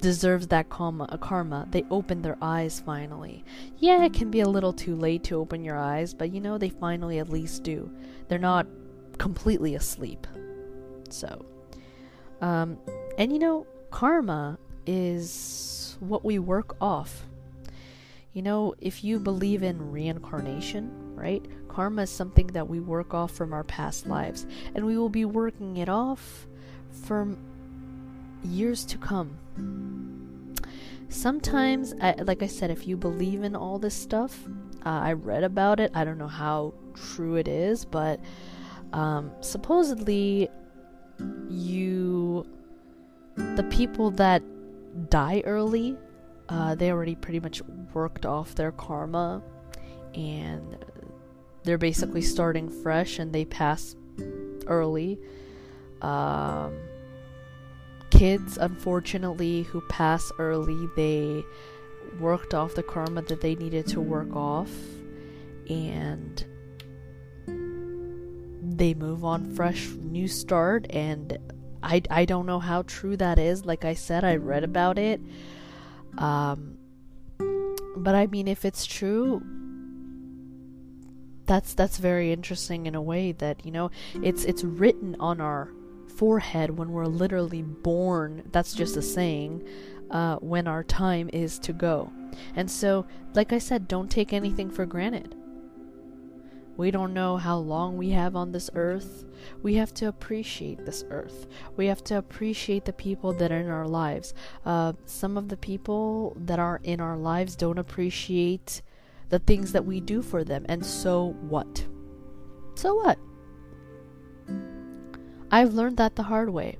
deserves 0.00 0.46
that 0.48 0.68
karma, 0.68 1.06
a 1.10 1.18
karma. 1.18 1.66
They 1.70 1.84
open 1.90 2.22
their 2.22 2.38
eyes 2.40 2.80
finally. 2.80 3.44
Yeah, 3.78 4.04
it 4.04 4.12
can 4.12 4.30
be 4.30 4.40
a 4.40 4.48
little 4.48 4.72
too 4.72 4.96
late 4.96 5.24
to 5.24 5.36
open 5.36 5.64
your 5.64 5.76
eyes, 5.76 6.14
but 6.14 6.32
you 6.32 6.40
know 6.40 6.58
they 6.58 6.70
finally 6.70 7.18
at 7.18 7.28
least 7.28 7.62
do. 7.62 7.90
They're 8.28 8.38
not 8.38 8.66
completely 9.18 9.74
asleep. 9.74 10.26
So, 11.10 11.44
um, 12.40 12.78
and 13.18 13.32
you 13.32 13.38
know, 13.38 13.66
karma 13.90 14.58
is 14.86 15.96
what 16.00 16.24
we 16.24 16.38
work 16.38 16.76
off. 16.80 17.24
You 18.38 18.42
know, 18.42 18.76
if 18.80 19.02
you 19.02 19.18
believe 19.18 19.64
in 19.64 19.90
reincarnation, 19.90 21.16
right? 21.16 21.44
Karma 21.66 22.02
is 22.02 22.10
something 22.10 22.46
that 22.46 22.68
we 22.68 22.78
work 22.78 23.12
off 23.12 23.32
from 23.32 23.52
our 23.52 23.64
past 23.64 24.06
lives, 24.06 24.46
and 24.76 24.86
we 24.86 24.96
will 24.96 25.08
be 25.08 25.24
working 25.24 25.78
it 25.78 25.88
off 25.88 26.46
for 26.92 27.36
years 28.44 28.84
to 28.84 28.96
come. 28.96 30.54
Sometimes, 31.08 31.94
I, 32.00 32.12
like 32.12 32.44
I 32.44 32.46
said, 32.46 32.70
if 32.70 32.86
you 32.86 32.96
believe 32.96 33.42
in 33.42 33.56
all 33.56 33.80
this 33.80 33.96
stuff, 33.96 34.38
uh, 34.86 34.88
I 34.88 35.14
read 35.14 35.42
about 35.42 35.80
it. 35.80 35.90
I 35.92 36.04
don't 36.04 36.18
know 36.18 36.28
how 36.28 36.74
true 36.94 37.34
it 37.34 37.48
is, 37.48 37.84
but 37.84 38.20
um, 38.92 39.32
supposedly, 39.40 40.48
you, 41.50 42.46
the 43.34 43.64
people 43.64 44.12
that 44.12 44.44
die 45.10 45.42
early, 45.44 45.96
uh, 46.48 46.74
they 46.74 46.90
already 46.90 47.14
pretty 47.14 47.40
much 47.40 47.62
worked 47.92 48.24
off 48.24 48.54
their 48.54 48.72
karma, 48.72 49.42
and 50.14 50.84
they're 51.64 51.78
basically 51.78 52.22
starting 52.22 52.68
fresh, 52.68 53.18
and 53.18 53.32
they 53.32 53.44
pass 53.44 53.96
early. 54.66 55.18
Um, 56.00 56.76
kids, 58.10 58.56
unfortunately, 58.56 59.62
who 59.64 59.80
pass 59.82 60.32
early, 60.38 60.88
they 60.96 61.44
worked 62.18 62.54
off 62.54 62.74
the 62.74 62.82
karma 62.82 63.22
that 63.22 63.40
they 63.40 63.54
needed 63.54 63.86
to 63.88 64.00
work 64.00 64.34
off, 64.34 64.70
and 65.68 66.44
they 68.76 68.94
move 68.94 69.24
on 69.24 69.54
fresh, 69.54 69.88
new 69.88 70.28
start. 70.28 70.86
And 70.90 71.36
I, 71.82 72.02
I 72.10 72.24
don't 72.24 72.46
know 72.46 72.60
how 72.60 72.82
true 72.82 73.16
that 73.18 73.38
is. 73.38 73.64
Like 73.66 73.84
I 73.84 73.94
said, 73.94 74.24
I 74.24 74.36
read 74.36 74.64
about 74.64 74.98
it. 74.98 75.20
Um, 76.18 76.76
but 77.96 78.14
I 78.14 78.26
mean, 78.26 78.48
if 78.48 78.64
it's 78.64 78.84
true, 78.84 79.42
that's 81.46 81.72
that's 81.74 81.96
very 81.96 82.32
interesting 82.32 82.86
in 82.86 82.94
a 82.94 83.00
way 83.00 83.32
that 83.32 83.64
you 83.64 83.72
know 83.72 83.90
it's 84.22 84.44
it's 84.44 84.62
written 84.62 85.16
on 85.18 85.40
our 85.40 85.72
forehead 86.16 86.76
when 86.76 86.92
we're 86.92 87.06
literally 87.06 87.62
born. 87.62 88.42
That's 88.52 88.74
just 88.74 88.96
a 88.96 89.02
saying. 89.02 89.66
Uh, 90.10 90.36
when 90.36 90.66
our 90.66 90.82
time 90.82 91.28
is 91.34 91.58
to 91.58 91.70
go. 91.70 92.10
And 92.56 92.70
so, 92.70 93.04
like 93.34 93.52
I 93.52 93.58
said, 93.58 93.86
don't 93.86 94.10
take 94.10 94.32
anything 94.32 94.70
for 94.70 94.86
granted. 94.86 95.34
We 96.78 96.92
don't 96.92 97.12
know 97.12 97.36
how 97.36 97.56
long 97.56 97.96
we 97.96 98.10
have 98.10 98.36
on 98.36 98.52
this 98.52 98.70
earth. 98.76 99.24
We 99.64 99.74
have 99.74 99.92
to 99.94 100.06
appreciate 100.06 100.86
this 100.86 101.04
earth. 101.10 101.48
We 101.76 101.86
have 101.86 102.04
to 102.04 102.16
appreciate 102.16 102.84
the 102.84 102.92
people 102.92 103.32
that 103.32 103.50
are 103.50 103.58
in 103.58 103.68
our 103.68 103.88
lives. 103.88 104.32
Uh, 104.64 104.92
some 105.04 105.36
of 105.36 105.48
the 105.48 105.56
people 105.56 106.36
that 106.38 106.60
are 106.60 106.80
in 106.84 107.00
our 107.00 107.16
lives 107.16 107.56
don't 107.56 107.78
appreciate 107.78 108.80
the 109.28 109.40
things 109.40 109.72
that 109.72 109.86
we 109.86 109.98
do 109.98 110.22
for 110.22 110.44
them. 110.44 110.64
And 110.68 110.86
so 110.86 111.34
what? 111.40 111.84
So 112.76 112.94
what? 112.94 113.18
I've 115.50 115.74
learned 115.74 115.96
that 115.96 116.14
the 116.14 116.22
hard 116.22 116.50
way. 116.50 116.78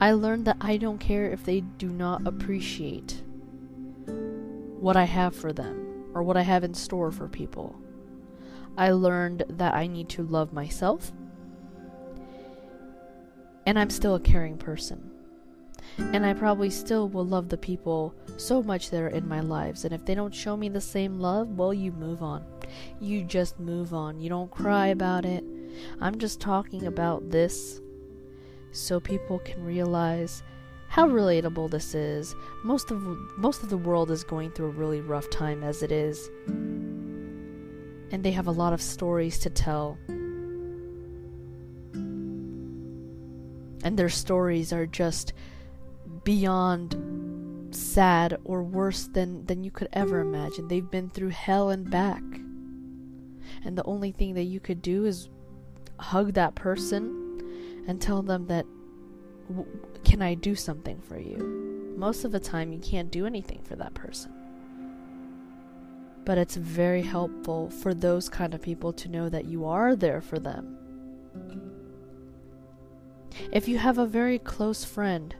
I 0.00 0.12
learned 0.12 0.46
that 0.46 0.56
I 0.58 0.78
don't 0.78 0.98
care 0.98 1.30
if 1.30 1.44
they 1.44 1.60
do 1.60 1.90
not 1.90 2.26
appreciate 2.26 3.22
what 4.06 4.96
I 4.96 5.04
have 5.04 5.36
for 5.36 5.52
them 5.52 6.12
or 6.14 6.22
what 6.22 6.38
I 6.38 6.42
have 6.42 6.64
in 6.64 6.72
store 6.72 7.12
for 7.12 7.28
people. 7.28 7.78
I 8.76 8.90
learned 8.90 9.44
that 9.48 9.74
I 9.74 9.86
need 9.86 10.08
to 10.10 10.22
love 10.22 10.52
myself. 10.52 11.12
And 13.64 13.78
I'm 13.78 13.90
still 13.90 14.14
a 14.14 14.20
caring 14.20 14.58
person. 14.58 15.10
And 15.98 16.26
I 16.26 16.34
probably 16.34 16.70
still 16.70 17.08
will 17.08 17.24
love 17.24 17.48
the 17.48 17.56
people 17.56 18.14
so 18.36 18.62
much 18.62 18.90
that 18.90 19.00
are 19.00 19.08
in 19.08 19.26
my 19.26 19.40
lives. 19.40 19.84
And 19.84 19.94
if 19.94 20.04
they 20.04 20.14
don't 20.14 20.34
show 20.34 20.56
me 20.56 20.68
the 20.68 20.80
same 20.80 21.18
love, 21.18 21.48
well, 21.56 21.72
you 21.72 21.90
move 21.92 22.22
on. 22.22 22.44
You 23.00 23.24
just 23.24 23.58
move 23.58 23.94
on. 23.94 24.20
You 24.20 24.28
don't 24.28 24.50
cry 24.50 24.88
about 24.88 25.24
it. 25.24 25.44
I'm 26.00 26.18
just 26.18 26.40
talking 26.40 26.86
about 26.86 27.30
this 27.30 27.80
so 28.72 29.00
people 29.00 29.38
can 29.40 29.64
realize 29.64 30.42
how 30.88 31.08
relatable 31.08 31.70
this 31.70 31.94
is. 31.94 32.34
Most 32.62 32.90
of 32.90 33.02
most 33.36 33.62
of 33.62 33.70
the 33.70 33.76
world 33.76 34.10
is 34.10 34.22
going 34.22 34.50
through 34.52 34.66
a 34.66 34.70
really 34.70 35.00
rough 35.00 35.28
time 35.30 35.62
as 35.62 35.82
it 35.82 35.92
is. 35.92 36.30
And 38.16 38.24
they 38.24 38.32
have 38.32 38.46
a 38.46 38.50
lot 38.50 38.72
of 38.72 38.80
stories 38.80 39.38
to 39.40 39.50
tell. 39.50 39.98
And 43.84 43.98
their 43.98 44.08
stories 44.08 44.72
are 44.72 44.86
just 44.86 45.34
beyond 46.24 46.96
sad 47.76 48.38
or 48.42 48.62
worse 48.62 49.06
than 49.08 49.44
than 49.44 49.62
you 49.62 49.70
could 49.70 49.90
ever 49.92 50.20
imagine. 50.20 50.66
They've 50.66 50.90
been 50.90 51.10
through 51.10 51.28
hell 51.28 51.68
and 51.68 51.90
back. 51.90 52.22
And 53.66 53.76
the 53.76 53.84
only 53.84 54.12
thing 54.12 54.32
that 54.32 54.44
you 54.44 54.60
could 54.60 54.80
do 54.80 55.04
is 55.04 55.28
hug 56.00 56.32
that 56.32 56.54
person 56.54 57.42
and 57.86 58.00
tell 58.00 58.22
them 58.22 58.46
that 58.46 58.64
can 60.04 60.22
I 60.22 60.32
do 60.32 60.54
something 60.54 61.02
for 61.02 61.18
you? 61.18 61.94
Most 61.98 62.24
of 62.24 62.32
the 62.32 62.40
time 62.40 62.72
you 62.72 62.78
can't 62.78 63.10
do 63.10 63.26
anything 63.26 63.60
for 63.62 63.76
that 63.76 63.92
person. 63.92 64.35
But 66.26 66.36
it's 66.36 66.56
very 66.56 67.02
helpful 67.02 67.70
for 67.70 67.94
those 67.94 68.28
kind 68.28 68.52
of 68.52 68.60
people 68.60 68.92
to 68.92 69.08
know 69.08 69.30
that 69.30 69.46
you 69.46 69.64
are 69.64 69.96
there 69.96 70.20
for 70.20 70.38
them. 70.38 70.76
If 73.52 73.68
you 73.68 73.78
have 73.78 73.96
a 73.96 74.06
very 74.06 74.38
close 74.38 74.84
friend 74.84 75.34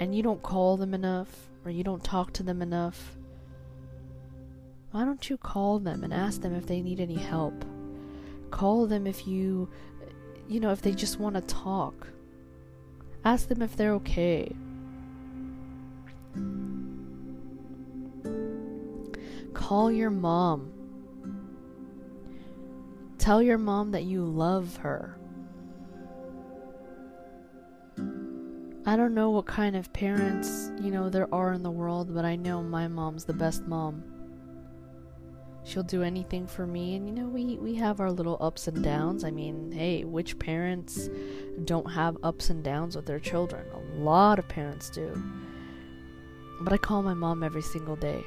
and 0.00 0.14
you 0.14 0.22
don't 0.22 0.42
call 0.42 0.76
them 0.76 0.94
enough 0.94 1.50
or 1.64 1.70
you 1.70 1.84
don't 1.84 2.02
talk 2.02 2.32
to 2.32 2.42
them 2.42 2.62
enough, 2.62 3.16
why 4.90 5.04
don't 5.04 5.28
you 5.28 5.36
call 5.36 5.78
them 5.78 6.02
and 6.02 6.14
ask 6.14 6.40
them 6.40 6.54
if 6.54 6.66
they 6.66 6.80
need 6.80 6.98
any 6.98 7.18
help? 7.18 7.64
Call 8.50 8.86
them 8.86 9.06
if 9.06 9.26
you, 9.26 9.68
you 10.48 10.60
know, 10.60 10.72
if 10.72 10.82
they 10.82 10.92
just 10.92 11.20
want 11.20 11.36
to 11.36 11.42
talk. 11.42 12.08
Ask 13.24 13.48
them 13.48 13.60
if 13.60 13.76
they're 13.76 13.92
okay. 13.94 14.50
Call 19.54 19.90
your 19.90 20.10
mom. 20.10 20.72
Tell 23.18 23.42
your 23.42 23.58
mom 23.58 23.90
that 23.90 24.04
you 24.04 24.24
love 24.24 24.76
her. 24.78 25.16
I 28.86 28.96
don't 28.96 29.14
know 29.14 29.30
what 29.30 29.46
kind 29.46 29.76
of 29.76 29.92
parents, 29.92 30.72
you 30.80 30.90
know, 30.90 31.10
there 31.10 31.32
are 31.32 31.52
in 31.52 31.62
the 31.62 31.70
world, 31.70 32.14
but 32.14 32.24
I 32.24 32.34
know 32.34 32.62
my 32.62 32.88
mom's 32.88 33.24
the 33.24 33.34
best 33.34 33.66
mom. 33.66 34.02
She'll 35.64 35.82
do 35.82 36.02
anything 36.02 36.46
for 36.46 36.66
me 36.66 36.96
and 36.96 37.06
you 37.06 37.12
know 37.12 37.28
we 37.28 37.58
we 37.58 37.74
have 37.74 38.00
our 38.00 38.10
little 38.10 38.38
ups 38.40 38.66
and 38.66 38.82
downs. 38.82 39.24
I 39.24 39.30
mean 39.30 39.70
hey 39.70 40.04
which 40.04 40.38
parents 40.38 41.10
don't 41.64 41.92
have 41.92 42.16
ups 42.22 42.48
and 42.48 42.64
downs 42.64 42.96
with 42.96 43.04
their 43.04 43.20
children? 43.20 43.66
A 43.74 43.98
lot 43.98 44.38
of 44.38 44.48
parents 44.48 44.88
do. 44.88 45.22
But 46.62 46.72
i 46.72 46.78
call 46.78 47.02
my 47.02 47.14
mom 47.14 47.42
every 47.42 47.62
single 47.62 47.96
day 47.96 48.24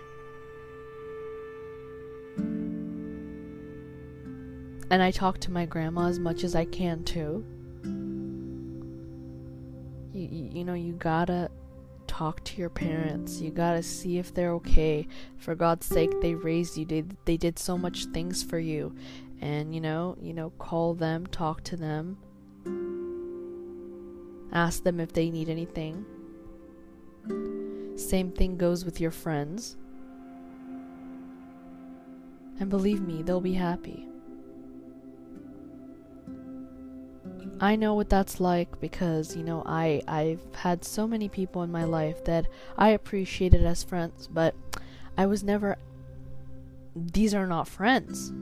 and 4.91 5.01
i 5.01 5.11
talk 5.11 5.39
to 5.39 5.51
my 5.51 5.65
grandma 5.65 6.07
as 6.07 6.19
much 6.19 6.43
as 6.43 6.55
i 6.55 6.65
can 6.65 7.03
too 7.03 7.45
you, 10.13 10.49
you 10.53 10.63
know 10.63 10.73
you 10.73 10.93
gotta 10.93 11.49
talk 12.13 12.43
to 12.43 12.57
your 12.57 12.69
parents. 12.69 13.41
You 13.41 13.49
gotta 13.49 13.81
see 13.81 14.19
if 14.19 14.33
they're 14.33 14.53
okay. 14.53 15.07
For 15.37 15.55
God's 15.55 15.87
sake, 15.87 16.21
they 16.21 16.35
raised 16.35 16.77
you. 16.77 16.85
They, 16.85 17.03
they 17.25 17.37
did 17.37 17.57
so 17.57 17.75
much 17.75 18.05
things 18.05 18.43
for 18.43 18.59
you. 18.59 18.95
and 19.41 19.73
you 19.73 19.81
know, 19.81 20.15
you 20.21 20.33
know, 20.33 20.51
call 20.51 20.93
them, 20.93 21.25
talk 21.27 21.63
to 21.63 21.75
them, 21.75 22.17
ask 24.53 24.83
them 24.83 24.99
if 24.99 25.11
they 25.11 25.29
need 25.31 25.49
anything. 25.49 26.05
Same 27.95 28.31
thing 28.31 28.57
goes 28.57 28.85
with 28.85 29.01
your 29.01 29.11
friends. 29.11 29.75
And 32.59 32.69
believe 32.69 33.01
me, 33.01 33.23
they'll 33.23 33.41
be 33.41 33.53
happy. 33.53 34.07
I 37.63 37.77
know 37.77 37.93
what 37.93 38.09
that's 38.09 38.41
like 38.41 38.81
because, 38.81 39.37
you 39.37 39.43
know, 39.43 39.63
I 39.65 40.01
I've 40.05 40.41
had 40.53 40.83
so 40.83 41.07
many 41.07 41.29
people 41.29 41.63
in 41.63 41.71
my 41.71 41.85
life 41.85 42.25
that 42.25 42.45
I 42.77 42.89
appreciated 42.89 43.63
as 43.63 43.85
friends, 43.85 44.27
but 44.27 44.53
I 45.17 45.27
was 45.27 45.45
never 45.45 45.77
these 46.93 47.33
are 47.33 47.47
not 47.47 47.69
friends. 47.69 48.33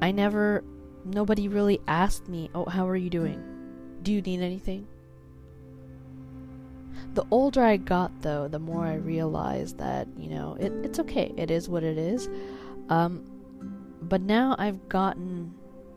I 0.00 0.12
never 0.12 0.64
nobody 1.04 1.46
really 1.46 1.78
asked 1.86 2.26
me, 2.26 2.48
"Oh, 2.54 2.64
how 2.64 2.88
are 2.88 2.96
you 2.96 3.10
doing? 3.10 3.44
Do 4.02 4.14
you 4.14 4.22
need 4.22 4.40
anything?" 4.40 4.86
The 7.12 7.26
older 7.30 7.62
I 7.62 7.76
got 7.76 8.22
though, 8.22 8.48
the 8.48 8.58
more 8.58 8.86
I 8.86 8.94
realized 8.94 9.76
that, 9.76 10.08
you 10.16 10.30
know, 10.30 10.56
it, 10.58 10.72
it's 10.82 10.98
okay. 11.00 11.34
It 11.36 11.50
is 11.50 11.68
what 11.68 11.82
it 11.82 11.98
is. 11.98 12.30
Um 12.88 13.26
but 14.00 14.22
now 14.22 14.56
I've 14.58 14.88
gotten 14.88 15.52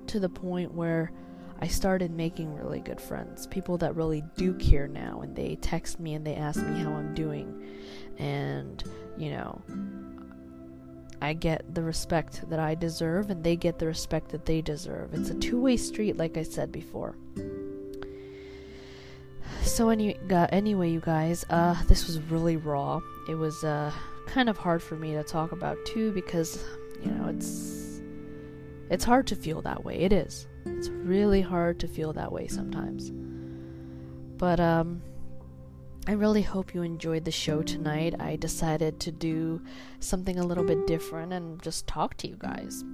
to 0.07 0.19
the 0.19 0.27
point 0.27 0.73
where 0.73 1.13
I 1.59 1.67
started 1.67 2.11
making 2.11 2.55
really 2.55 2.79
good 2.79 3.01
friends. 3.01 3.47
People 3.47 3.77
that 3.79 3.95
really 3.95 4.23
do 4.35 4.53
care 4.55 4.87
now, 4.87 5.21
and 5.21 5.35
they 5.35 5.55
text 5.55 5.99
me 5.99 6.13
and 6.13 6.25
they 6.25 6.35
ask 6.35 6.61
me 6.63 6.79
how 6.79 6.91
I'm 6.91 7.15
doing. 7.15 7.63
And, 8.17 8.83
you 9.17 9.31
know, 9.31 9.61
I 11.21 11.33
get 11.33 11.73
the 11.73 11.81
respect 11.81 12.47
that 12.49 12.59
I 12.59 12.75
deserve, 12.75 13.31
and 13.31 13.43
they 13.43 13.55
get 13.55 13.79
the 13.79 13.87
respect 13.87 14.29
that 14.29 14.45
they 14.45 14.61
deserve. 14.61 15.13
It's 15.13 15.29
a 15.29 15.35
two 15.35 15.59
way 15.59 15.77
street, 15.77 16.17
like 16.17 16.37
I 16.37 16.43
said 16.43 16.71
before. 16.71 17.15
So, 19.63 19.89
any, 19.89 20.17
uh, 20.29 20.47
anyway, 20.51 20.91
you 20.91 20.99
guys, 20.99 21.43
uh, 21.49 21.81
this 21.87 22.05
was 22.05 22.19
really 22.21 22.57
raw. 22.57 23.01
It 23.27 23.35
was 23.35 23.63
uh, 23.63 23.91
kind 24.27 24.49
of 24.49 24.57
hard 24.57 24.83
for 24.83 24.95
me 24.95 25.13
to 25.13 25.23
talk 25.23 25.51
about 25.51 25.77
too 25.85 26.11
because, 26.11 26.63
you 27.03 27.11
know, 27.11 27.27
it's 27.29 27.99
it's 28.89 29.03
hard 29.03 29.27
to 29.27 29.35
feel 29.35 29.61
that 29.63 29.83
way. 29.83 29.97
It 29.99 30.13
is. 30.13 30.47
It's 30.77 30.89
really 30.89 31.41
hard 31.41 31.79
to 31.79 31.87
feel 31.87 32.13
that 32.13 32.31
way 32.31 32.47
sometimes. 32.47 33.11
But 34.37 34.59
um 34.59 35.01
I 36.07 36.13
really 36.13 36.41
hope 36.41 36.73
you 36.73 36.83
enjoyed 36.83 37.25
the 37.25 37.31
show 37.31 37.61
tonight. 37.61 38.15
I 38.17 38.37
decided 38.37 38.97
to 39.01 39.11
do 39.11 39.61
something 39.99 40.39
a 40.39 40.45
little 40.45 40.63
bit 40.63 40.87
different 40.87 41.33
and 41.33 41.61
just 41.61 41.85
talk 41.85 42.15
to 42.17 42.29
you 42.29 42.37
guys. 42.39 42.85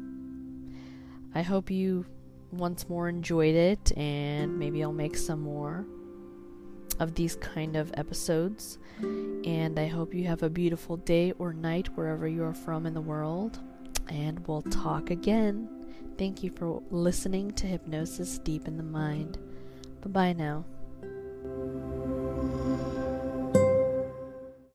I 1.35 1.43
hope 1.43 1.69
you 1.69 2.05
once 2.51 2.89
more 2.89 3.07
enjoyed 3.09 3.53
it 3.53 3.95
and 3.95 4.57
maybe 4.57 4.83
I'll 4.83 4.93
make 4.93 5.15
some 5.15 5.41
more 5.41 5.85
of 6.99 7.13
these 7.13 7.35
kind 7.35 7.75
of 7.75 7.91
episodes. 7.95 8.79
And 8.99 9.77
I 9.77 9.85
hope 9.85 10.13
you 10.13 10.25
have 10.25 10.41
a 10.41 10.49
beautiful 10.49 10.97
day 10.97 11.33
or 11.37 11.53
night 11.53 11.89
wherever 11.95 12.27
you 12.27 12.43
are 12.43 12.53
from 12.53 12.87
in 12.87 12.95
the 12.95 13.01
world. 13.01 13.59
And 14.09 14.45
we'll 14.47 14.63
talk 14.63 15.11
again. 15.11 15.69
Thank 16.17 16.43
you 16.43 16.51
for 16.51 16.81
listening 16.91 17.51
to 17.51 17.67
Hypnosis 17.67 18.37
Deep 18.39 18.67
in 18.67 18.77
the 18.77 18.83
Mind. 18.83 19.37
Bye 20.01 20.09
bye 20.09 20.33
now. 20.33 20.63